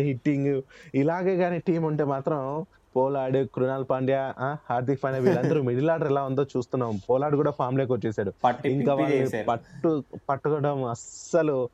హిట్టింగ్ 0.00 0.62
ఇలాగే 0.94 1.36
కానీ 1.36 1.58
టీం 1.58 1.82
ఉంటే 1.82 2.04
మాత్రం 2.04 2.66
పోలార్డ్ 2.96 3.48
కృణాల్ 3.54 3.84
పాండ్యా 3.90 4.34
హార్దిక్ 4.70 5.04
పాండ్యా 5.04 5.22
వీళ్ళందరూ 5.22 5.62
మిడిల్ 5.62 5.90
ఆర్డర్ 5.90 6.08
ఎలా 6.08 6.24
ఉందో 6.24 6.42
చూస్తున్నాం. 6.42 7.00
పోలార్డ్ 7.10 7.36
కూడా 7.36 7.50
ఫామ్లోకి 7.50 7.92
వచ్చేసాడు. 7.92 8.32
పట్టి 8.44 8.72
ఇంకా. 8.72 9.44
పట్టు 9.48 10.04
పట్టుకోవడం 10.28 10.84
అస్సలు 10.84 11.68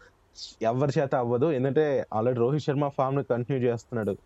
ఎవరి 0.63 1.01
చేత 1.01 1.15
అవ్వదు. 1.15 1.53
ఎందుకంటే 1.53 2.07
ఆల్రెడీ 2.15 2.41
రోహిత్ 2.41 2.65
శర్మ 2.65 2.89
ఫామ్ను 2.89 3.23
కంటిన్యూ 3.23 3.73
చేస్తున్నాడు. 3.73 4.17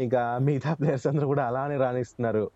ఇంకా 0.00 0.38
మిగతా 0.38 0.74
ప్లేయర్స్ 0.74 1.06
అందరూ 1.06 1.26
కూడా 1.26 1.44
అలానే 1.44 1.76
రాణిస్తున్నారు. 1.76 2.50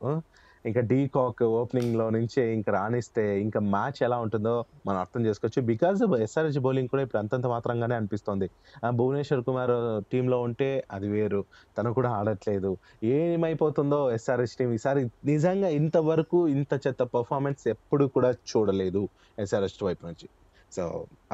ఇంకా 0.67 0.81
డీ 0.81 1.09
కాక్ 1.09 1.43
ఓపెనింగ్లో 1.43 2.11
నుంచి 2.11 2.53
ఇంకా 2.53 2.73
రాణిస్తే 2.73 3.41
ఇంకా 3.41 3.61
మ్యాచ్ 3.61 4.03
ఎలా 4.03 4.19
ఉంటుందో 4.19 4.65
మనం 4.87 4.99
అర్థం 4.99 5.27
చేసుకోవచ్చు. 5.27 5.67
బికాజ్ 5.67 6.15
ఎస్ఆర్హెచ్ 6.15 6.61
బౌలింగ్ 6.61 6.89
కూడా 6.89 7.03
ఇప్పుడు 7.03 7.19
అంతంత 7.19 7.47
మాత్రంగానే 7.47 7.95
అనిపిస్తుంది. 7.95 8.51
ఆ, 8.85 8.91
భువనేశ్వర్ 8.91 9.45
కుమార్ 9.45 10.03
టీంలో 10.13 10.41
ఉంటే 10.41 10.85
అది 10.91 11.09
వేరు. 11.09 11.45
తను 11.79 11.93
కూడా 11.93 12.11
ఆడట్లేదు. 12.11 12.77
ఏమైపోతుందో 13.05 14.13
ఎస్ఆర్హెచ్ 14.13 14.57
టీం 14.59 14.73
ఈసారి 14.73 15.11
నిజంగా 15.25 15.69
ఇంతవరకు 15.69 16.49
ఇంత 16.49 16.81
చెత్త 16.87 17.03
పర్ఫార్మెన్స్ 17.03 17.69
ఎప్పుడు 17.69 18.05
కూడా 18.05 18.31
చూడలేదు 18.31 19.09
ఎస్ఆర్హెచ్ 19.39 19.85
వైపు 19.85 20.07
నుంచి. 20.07 20.29
సో 20.77 20.85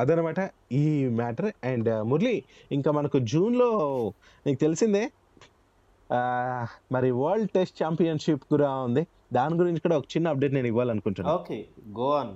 అదనమాట 0.01 0.41
ఈ 0.81 0.85
మ్యాటర్. 1.21 1.51
అండ్ 1.71 1.91
మురళి 2.11 2.37
ఇంకా 2.77 2.91
మనకు 2.99 3.19
జూన్లో 3.33 3.69
నీకు 4.47 4.59
తెలిసిందే 4.65 5.05
మరి 6.95 7.09
వరల్డ్ 7.23 7.51
టెస్ట్ 7.57 7.77
ఛాంపియన్షిప్ 7.83 8.45
కూడా 8.53 8.69
ఉంది. 8.89 9.03
దాని 9.37 9.55
గురించి 9.61 9.81
కూడా 9.85 9.97
ఒక 10.01 10.07
చిన్న 10.15 10.33
అప్డేట్ 10.33 10.55
నేను 10.57 10.69
ఇవ్వాలనుకుంటున్నాను 10.73 11.37
okay 11.39 11.59
go 11.99 12.09
on. 12.19 12.35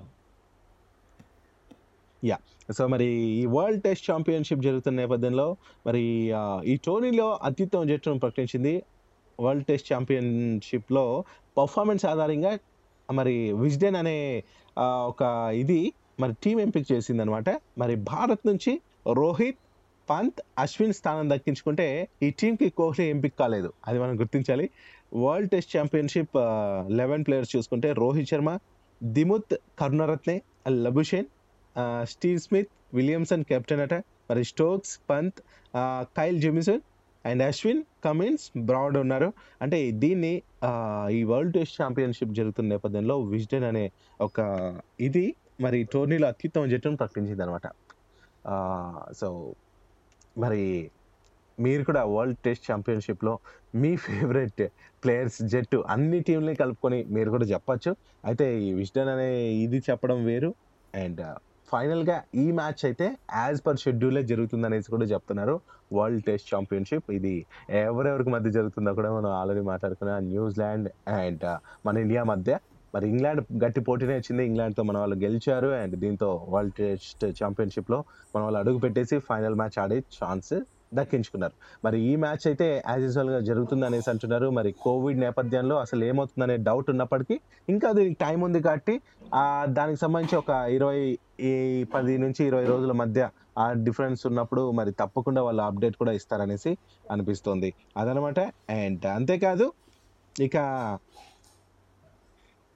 Yeah 2.23 2.39
so 2.77 2.83
మరి 2.93 3.07
ఈ 3.43 3.45
వరల్డ్ 3.57 3.83
టెస్ట్ 3.85 4.05
ఛాంపియన్షిప్ 4.11 4.63
జరుగుతున్న 4.67 4.97
నేపథ్యంలో 5.03 5.47
మరి 5.87 6.03
ఈ 6.73 6.75
టోర్నీలో 6.87 7.29
అత్యుత్తమ 7.49 7.89
జట్టును 7.91 8.23
ప్రకటించింది. 8.25 8.75
వరల్డ్ 9.39 9.67
టెస్ట్ 9.71 9.89
ఛాంపియన్షిప్లో 9.93 11.05
పర్ఫార్మెన్స్ 11.59 12.05
ఆధారంగా 12.13 12.53
మరి 13.09 13.37
విజ్డెన్ 13.63 13.99
అనే 14.03 14.19
ఒక 15.13 15.23
ఇది 15.63 15.81
మరి 16.21 16.33
టీం 16.45 16.57
ఎంపిక 16.61 16.85
చేసింది 16.93 17.23
అనమాట 17.23 17.49
మరి 17.79 17.95
భారత్ 18.13 18.45
నుంచి 18.51 18.73
రోహిత్ 19.19 19.61
పంత్ 20.09 20.41
అశ్విన్ 20.59 20.95
స్థానం 20.99 21.27
దక్కించుకుంటే 21.33 21.87
ఈ 22.23 22.29
టీంకి 22.41 22.69
కోహ్లీ 22.79 23.05
ఎంపిక 23.09 23.35
కాలేదు. 23.39 23.69
అది 23.89 23.99
మనం 24.03 24.15
గుర్తించాలి. 24.21 24.67
World 25.25 25.51
test 25.51 25.73
championship 25.77 26.37
eleven 27.01 27.25
players 27.27 27.53
చూసుకుంటే 27.57 27.89
Rohit 28.03 28.31
Sharma 28.31 28.51
Dimuth 29.01 29.55
Karunaratne 29.81 30.37
Labuschagne 30.87 31.29
Steve 32.13 32.41
Smith 32.47 32.71
Williamson 32.95 33.45
captain 33.51 33.83
అట. 33.87 33.95
మరి 34.31 34.43
Stokes 34.45 34.95
Pant 35.11 35.39
Kyle 36.19 36.39
Jamieson 36.41 36.83
and 37.25 37.43
Ashwin 37.43 37.83
Cummins 38.05 38.45
Broad 38.69 38.97
ఉన్నారు. 38.99 39.29
అంటే 39.63 39.79
దీన్ని 40.03 40.35
ఈ 41.19 41.21
వరల్డ్ 41.31 41.55
టెస్ట్ 41.55 41.77
ఛాంపియన్షిప్ 41.83 42.33
జరుగుతున్న 42.39 42.69
నేపథ్యంలో 42.75 43.17
విజ్డెన్ 43.33 43.67
అనే 43.71 43.85
ఒక 44.21 44.39
ఇది 45.01 45.25
మరి 45.65 45.79
టోర్నీలో 45.93 46.27
అత్యుత్తమ 46.33 46.67
జట్టును 46.73 46.99
ప్రకటించింది 47.03 47.43
అనమాట 47.47 47.67
సో 49.21 49.29
మరి 50.43 50.65
మీరు 51.65 51.83
కూడా 51.89 52.03
వరల్డ్ 52.15 52.39
టెస్ట్ 52.47 52.65
ఛాంపియన్షిప్లో 52.71 53.33
మీ 53.81 53.91
ఫేవరెట్ 54.05 54.63
ప్లేయర్స్ 55.03 55.39
జట్టు 55.53 55.79
అన్ని 55.95 56.19
టీంలని 56.27 56.55
కలుపుకొని 56.63 56.99
మీరు 57.17 57.29
కూడా 57.35 57.47
చెప్పచ్చు. 57.53 57.91
అయితే 58.29 58.47
ఈ 58.67 58.71
విజ్డన్ 58.79 59.11
అనే 59.15 59.29
ఇది 59.65 59.79
చెప్పడం 59.89 60.19
వేరు. 60.29 60.51
అండ్ 61.03 61.21
ఫైనల్గా 61.73 62.17
ఈ 62.43 62.45
మ్యాచ్ 62.59 62.83
అయితే 62.89 63.07
యాజ్ 63.41 63.61
పర్ 63.67 63.79
షెడ్యూలే 63.83 64.23
జరుగుతుంది 64.31 64.67
అనేసి 64.69 64.89
కూడా 64.95 65.07
చెప్తున్నారు. 65.13 65.55
వరల్డ్ 65.99 66.25
టెస్ట్ 66.29 66.49
ఛాంపియన్షిప్ 66.53 67.07
ఇది 67.19 67.35
ఎవరెవరికి 67.83 68.31
మధ్య 68.37 68.51
జరుగుతుందో 68.57 68.93
కూడా 68.99 69.11
మనం 69.19 69.31
ఆల్రెడీ 69.41 69.63
మాట్లాడుకున్నాం 69.73 70.19
న్యూజిలాండ్ 70.33 70.89
అండ్ 71.21 71.47
మన 71.89 71.95
ఇండియా 72.05 72.25
మధ్య. 72.33 72.51
మరి 72.95 73.07
ఇంగ్లాండ్ 73.13 73.41
గట్టి 73.65 73.81
పోటీనే 73.89 74.15
వచ్చింది 74.21 74.43
ఇంగ్లాండ్తో 74.51 74.83
మన 74.89 74.99
వాళ్ళు 75.03 75.17
గెలిచారు. 75.25 75.71
అండ్ 75.83 75.97
దీంతో 76.05 76.29
వరల్డ్ 76.55 76.77
టెస్ట్ 76.81 77.25
ఛాంపియన్షిప్లో 77.41 77.99
మన 78.35 78.43
వాళ్ళు 78.47 78.61
అడుగు 78.63 78.81
పెట్టేసి 78.85 79.19
ఫైనల్ 79.31 79.57
మ్యాచ్ 79.63 79.79
ఆడే 79.85 79.99
ఛాన్స్ 80.19 80.53
దక్కించుకున్నారు. 80.99 81.55
మరి 81.85 81.97
ఈ 82.11 82.13
మ్యాచ్ 82.23 82.45
అయితే 82.51 82.67
యాజ్ 82.91 83.03
యూజువల్గా 83.07 83.41
జరుగుతుంది 83.49 83.85
అనేసి 83.89 84.09
అంటున్నారు. 84.13 84.47
మరి 84.57 84.71
కోవిడ్ 84.85 85.21
నేపథ్యంలో 85.25 85.77
అసలు 85.85 86.03
ఏమవుతుందనే 86.09 86.57
డౌట్ 86.69 86.89
ఉన్నప్పటికీ 86.95 87.37
ఇంకా 87.73 87.89
దీనికి 87.99 88.19
టైం 88.25 88.39
ఉంది 88.47 88.61
కాబట్టి 88.67 88.95
దానికి 89.79 90.01
సంబంధించి 90.05 90.37
ఒక 90.43 90.51
ఇరవై 90.77 90.99
ఈ 91.51 91.53
పది 91.95 92.15
నుంచి 92.25 92.43
ఇరవై 92.51 92.67
రోజుల 92.73 92.93
మధ్య 93.03 93.29
ఆ 93.59 93.67
డిఫరెన్స్ 93.87 94.21
ఉన్నప్పుడు 94.31 94.63
మరి 94.79 94.91
తప్పకుండా 95.01 95.41
వాళ్ళు 95.47 95.63
అప్డేట్ 95.69 95.97
కూడా 96.03 96.13
ఇస్తారనేసి 96.19 96.73
అనిపిస్తుంది. 97.11 97.71
అదనమాట. 98.01 98.41
అండ్ 98.83 99.07
అంతేకాదు 99.17 99.67
ఇక 100.37 100.57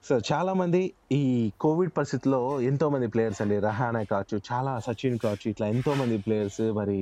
సో 0.05 0.15
చాలామంది 0.31 0.81
ఈ 1.19 1.21
కోవిడ్ 1.61 1.93
పరిస్థితిలో 1.99 2.41
ఎంతో 2.71 2.87
మంది 2.95 3.07
ప్లేయర్స్ 3.07 3.39
అండి. 3.43 3.57
రహానా 3.67 4.03
కావచ్చు 4.11 4.37
చాలా 4.49 4.73
సచిన్ 4.87 5.17
కావచ్చు 5.23 5.47
ఇట్లా 5.53 5.67
ఎంతోమంది 5.75 6.17
ప్లేయర్స్ 6.19 6.61
మరి 6.79 6.99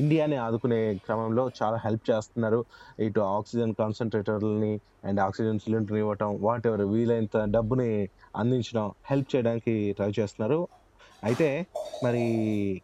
ఇండియాని 0.00 0.36
ఆదుకునే 0.44 0.78
క్రమంలో 1.06 1.44
చాలా 1.60 1.78
హెల్ప్ 1.86 2.04
చేస్తున్నారు. 2.10 2.60
ఇటు 3.06 3.22
ఆక్సిజన్ 3.38 3.72
కాన్సన్ట్రేటర్లని 3.82 4.72
అండ్ 5.08 5.20
ఆక్సిజన్ 5.20 5.60
సిలిండర్ 5.64 5.98
ఇవ్వటం 6.02 6.30
వాట్ 6.46 6.68
ఎవర్ 6.70 6.84
వీలైనంత 6.94 7.44
డబ్బుని 7.56 7.90
అందించడం 8.36 8.86
హెల్ప్ 9.10 9.30
చేయడానికి 9.34 9.76
ట్రై 9.98 10.10
చేస్తున్నారు. 10.20 10.60
అయితే 11.24 11.66
మరి 12.04 12.22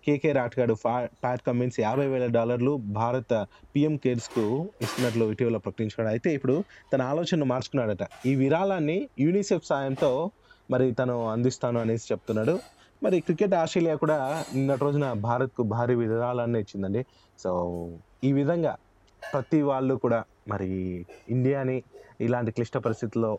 కేకే 0.04 0.32
రాట్గాడు 0.32 0.74
ఫా 0.74 1.06
ప్యాట్ 1.06 1.42
కమిన్స్ 1.46 1.80
యాభై 1.80 2.06
వేల 2.06 2.26
డాలర్లు 2.26 2.76
భారత 2.76 3.32
పిఎం 3.74 3.96
కేర్స్కు 3.96 4.44
ఇస్తున్నట్లు 4.82 5.24
ఇటీవల 5.32 5.56
ప్రకటించాడు. 5.56 6.08
అయితే 6.08 6.34
ఇప్పుడు 6.34 6.64
తన 6.92 7.02
ఆలోచనను 7.02 7.44
మార్చుకున్నాడట. 7.44 8.06
ఈ 8.26 8.34
విరాళాన్ని 8.34 9.08
యూనిసెఫ్ 9.20 9.66
సాయంతో 9.66 10.30
మరి 10.70 10.92
తను 10.92 11.28
అందిస్తాను 11.28 11.80
అనేసి 11.80 12.12
చెప్తున్నాడు. 12.12 12.60
మరి 13.02 13.20
క్రికెట్ 13.20 13.54
ఆస్ట్రేలియా 13.54 13.94
కూడా 13.94 14.44
నిన్నటి 14.54 14.84
రోజున 14.84 15.12
భారత్కు 15.12 15.62
భారీ 15.62 15.94
విరాళాన్ని 15.94 16.60
ఇచ్చిందండి. 16.60 17.06
సో 17.38 17.50
ఈ 18.24 18.32
విధంగా 18.32 18.76
ప్రతి 19.34 19.62
వాళ్ళు 19.62 19.94
కూడా 19.94 20.24
మరి 20.48 20.70
ఇండియాని 21.28 21.82
ఇలాంటి 22.20 22.50
క్లిష్ట 22.50 22.76
పరిస్థితుల్లో 22.76 23.32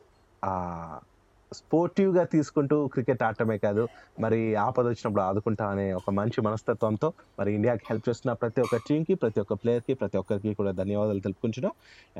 స్పోర్టివ్గా 1.53 2.23
తీసుకుంటూ 2.23 2.87
క్రికెట్ 2.87 3.23
ఆడటమే 3.23 3.57
కాదు 3.57 3.89
మరి 4.19 4.55
ఆపద 4.55 4.85
వచ్చినప్పుడు 4.85 5.21
ఆదుకుంటా 5.21 5.69
అనే 5.69 5.93
ఒక 5.93 6.09
మంచి 6.09 6.41
మనస్తత్వంతో 6.41 7.13
మరి 7.39 7.53
ఇండియాకి 7.53 7.81
హెల్ప్ 7.89 8.09
చేస్తున్న 8.09 8.33
ప్రతి 8.33 8.61
ఒక్క 8.61 8.75
టీంకి 8.77 9.13
ప్రతి 9.13 9.39
ఒక్క 9.39 9.53
ప్లేయర్కి 9.53 9.93
ప్రతి 9.93 10.17
ఒక్కరికి 10.17 10.53
కూడా 10.53 10.71
ధన్యవాదాలు 10.71 11.19
తెలుపుకుంటున్నాం. 11.19 11.73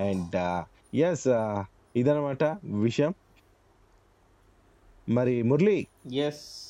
అండ్ 0.10 0.64
ఎస్ 0.96 1.28
ఇదనమాట 1.96 2.44
విషయం. 2.64 3.14
మరి 5.10 5.44
మురళి. 5.44 5.88
ఎస్ 6.14 6.64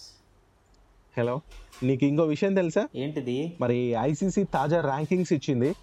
హలో 1.17 1.41
నీకు 1.83 2.05
ఇంకో 2.05 2.23
విషయం 2.23 2.53
తెలుసా? 2.53 2.87
ఏంటిది? 2.95 3.57
మరి 3.61 3.95
ఐసీసీ 3.99 4.43
తాజా 4.43 4.81
ర్యాంకింగ్స్ 4.81 5.33
ఇచ్చింది. 5.33 5.75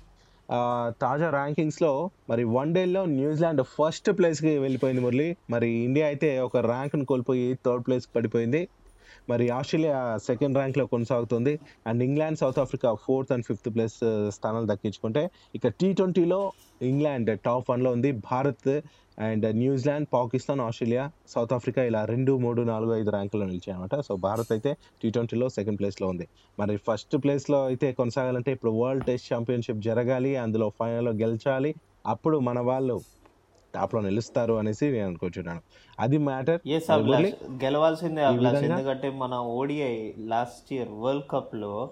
తాజా 1.03 1.31
ర్యాంకింగ్స్లో 1.31 2.11
మరి 2.31 2.45
వన్ 2.45 2.75
డేలో 2.75 3.03
న్యూజిలాండ్ 3.07 3.63
ఫస్ట్ 3.77 4.19
ప్లేస్కి 4.19 4.59
వెళ్ళిపోయింది 4.59 5.03
మురళి. 5.03 5.37
మరి 5.51 5.69
ఇండియా 5.71 6.07
అయితే 6.07 6.31
ఒక 6.39 6.57
ర్యాంక్ను 6.57 7.05
కోల్పోయి 7.05 7.47
థర్డ్ 7.67 7.87
ప్లేస్కి 7.87 8.13
పడిపోయింది. 8.17 8.63
మరి 9.31 9.47
ఆస్ట్రేలియా 9.59 9.99
సెకండ్ 10.29 10.59
ర్యాంక్లో 10.61 10.87
కొనసాగుతుంది. 10.87 11.55
And 11.87 12.03
England 12.09 12.41
South 12.43 12.61
Africa 12.65 12.91
fourth 13.05 13.33
and 13.37 13.47
fifth 13.51 13.69
place 13.75 14.01
స్థానాలు 14.39 14.69
దక్కించుకుంటే 14.73 15.25
ఇక 15.55 15.69
టీ 15.81 15.91
ట్వంటీలో 16.01 16.41
ఇంగ్లాండ్ 16.91 17.31
టాప్ 17.47 17.67
వన్లో 17.71 17.91
ఉంది. 17.97 18.11
Bharat 18.31 18.71
and 19.27 19.47
New Zealand 19.63 20.07
Pakistan 20.13 20.61
Australia 20.67 21.03
South 21.33 21.53
Africa 21.57 21.83
ఇలా 21.89 22.01
రెండు 22.05 22.33
మూడు 22.45 22.63
నాలుగు 22.63 22.93
ఐదు 23.01 23.11
ర్యాంకుల్లో 23.11 23.47
నిలిచాయి 23.47 23.75
అనమాట 23.75 23.95
సో 24.07 24.13
భారత్ 24.27 24.53
అయితే 24.57 24.71
టీ 25.03 25.09
ట్వంటీలో 25.11 25.49
సెకండ్ 25.57 25.79
ప్లేస్లో 25.81 26.07
ఉంది. 26.09 26.27
మరి 26.59 26.77
ఫస్ట్ 26.87 27.17
ప్లేస్లో 27.25 27.61
అయితే 27.65 27.89
కొనసాగాలంటే 27.93 28.53
ఇప్పుడు 28.57 28.73
వరల్డ్ 28.81 29.05
టెస్ట్ 29.05 29.29
ఛాంపియన్షిప్ 29.33 29.83
జరగాలి. 29.89 30.33
అందులో 30.45 30.69
ఫైనల్లో 30.79 31.13
గెలిచాలి. 31.25 31.73
అప్పుడు 32.07 32.39
మన 32.49 32.61
వాళ్ళు 32.71 32.97
టాప్లో 33.75 34.01
నిలుస్తారు 34.01 34.55
అనేసి 34.55 34.91
నేను 34.91 35.07
అనుకుంటున్నాను. 35.07 35.61
అది 36.01 36.19
మ్యాటర్. 36.19 36.61
గెలవాల్సిందే 37.65 38.23
అభిలాష్ 38.23 38.65
ఎందుకంటే 38.65 39.11
మన 39.11 39.35
ఓడిఐ 39.35 40.13
లాస్ట్ 40.19 40.73
ఇయర్ 40.73 40.89
వరల్డ్ 40.89 41.25
కప్లో 41.31 41.91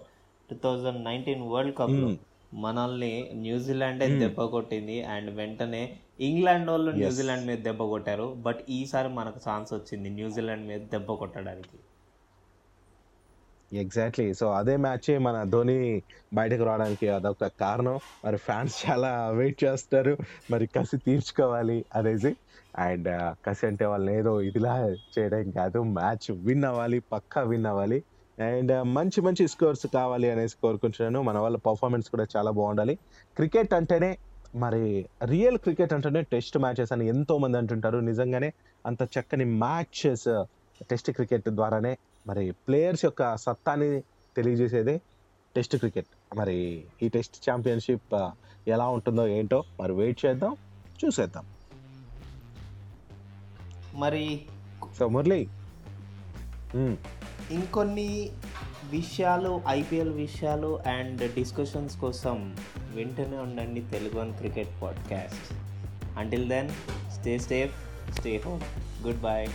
టూ 0.51 0.57
థౌజండ్ 0.65 1.05
నైన్టీన్ 1.05 1.43
వరల్డ్ 1.49 1.77
కప్లో. 1.77 2.09
మనల్ని 2.55 3.31
న్యూజిలాండే. 3.35 4.07
దెబ్బ 4.19 4.45
కొట్టింది 4.45 5.03
అండ్ 5.03 5.31
వెంటనే 5.31 5.97
ఇంగ్లాండ్ 6.21 6.71
వాళ్ళు 6.71 6.91
న్యూజిలాండ్ 6.91 7.47
మీద 7.47 7.59
దెబ్బ 7.59 7.83
కొట్టారు. 7.85 8.35
బట్ 8.39 8.61
ఈసారి 8.69 9.09
మనకు 9.09 9.41
ఛాన్స్ 9.51 9.73
వచ్చింది 9.73 10.11
న్యూజిలాండ్ 10.11 10.67
మీద 10.69 10.81
దెబ్బ 10.81 11.13
కొట్టడానికి. 11.13 11.79
ఎగ్జాక్ట్లీ 13.73 14.35
సో 14.35 14.51
అదే 14.51 14.77
మ్యాచ్ 14.77 15.21
మన 15.21 15.43
ధోని 15.43 16.03
బయటకు 16.35 16.63
రావడానికి 16.63 17.09
అదొక 17.09 17.47
కారణం. 17.61 18.01
మరి 18.25 18.37
ఫ్యాన్స్ 18.37 18.91
చాలా 18.91 19.29
వెయిట్ 19.31 19.65
చేస్తారు. 19.65 20.17
మరి 20.51 20.67
కసి 20.67 20.97
తీర్చుకోవాలి 20.97 21.85
అనేసి. 21.95 22.37
అండ్ 22.79 23.35
కసి 23.47 23.67
అంటే 23.67 23.85
వాళ్ళని 23.85 24.19
ఏదో 24.19 24.41
ఇదిలా 24.41 24.89
చేయడం 24.89 25.51
కాదు. 25.51 25.83
మ్యాచ్ 25.83 26.31
విన్ 26.31 26.65
అవ్వాలి 26.65 27.01
పక్కా 27.01 27.43
విన్ 27.43 27.67
అవ్వాలి. 27.67 28.05
అండ్ 28.41 28.85
మంచి 28.95 29.21
మంచి 29.21 29.49
స్కోర్స్ 29.49 29.87
కావాలి 29.87 30.31
అనేసి 30.31 30.55
కోరుకుంటున్నాను. 30.63 31.23
మన 31.23 31.39
వాళ్ళ 31.39 31.57
పర్ఫార్మెన్స్ 31.57 32.11
కూడా 32.11 32.27
చాలా 32.37 32.51
బాగుండాలి. 32.51 32.99
క్రికెట్ 33.37 33.75
అంటేనే 33.75 34.19
మరి 34.55 35.09
రియల్ 35.25 35.59
క్రికెట్ 35.59 35.93
అంటేనే 35.93 36.23
టెస్ట్ 36.23 36.59
మ్యాచెస్ 36.59 36.93
అని 36.93 37.09
ఎంతోమంది 37.09 37.59
అంటుంటారు. 37.59 37.99
నిజంగానే 37.99 38.53
అంత 38.87 39.03
చక్కని 39.03 39.45
మ్యాచెస్ 39.45 40.45
టెస్ట్ 40.91 41.11
క్రికెట్ 41.11 41.49
ద్వారానే 41.49 41.99
మరి 42.29 42.53
ప్లేయర్స్ 42.53 43.05
యొక్క 43.05 43.37
సత్తాని 43.37 44.01
తెలియజేసేదే 44.37 45.01
టెస్ట్ 45.57 45.77
క్రికెట్ 45.77 46.07
మరి 46.37 46.85
ఈ 47.03 47.09
టెస్ట్ 47.09 47.51
ఛాంపియన్షిప్ 47.51 48.31
ఎలా 48.69 48.89
ఉంటుందో 48.89 49.27
ఏంటో 49.27 49.65
మరి 49.81 49.93
వెయిట్ 49.93 50.27
చేద్దాం 50.27 50.57
చూసేద్దాం. 51.05 51.47
మరి 53.95 54.45
సో 54.99 55.09
మురళి. 55.09 55.49
ఇంకొన్ని 57.51 58.31
విషయాలు 58.91 59.61
ఐపీఎల్ 59.69 60.13
విషయాలు 60.13 60.79
అండ్ 60.87 61.35
డిస్కషన్స్ 61.35 62.01
కోసం 62.01 62.57
వింటూనే 62.95 63.37
ఉండండి 63.37 63.81
Telugu 63.81 64.21
one 64.21 64.35
cricket 64.35 64.83
podcast. 64.83 65.55
Until 66.19 66.49
then 66.49 66.71
stay 67.11 67.39
safe 67.39 67.75
stay 68.13 68.37
home 68.37 68.63
good 69.07 69.21
bye 69.21 69.47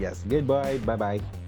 yes 0.00 0.24
goodbye. 0.24 0.78
Bye 0.88 0.96
bye 0.96 1.39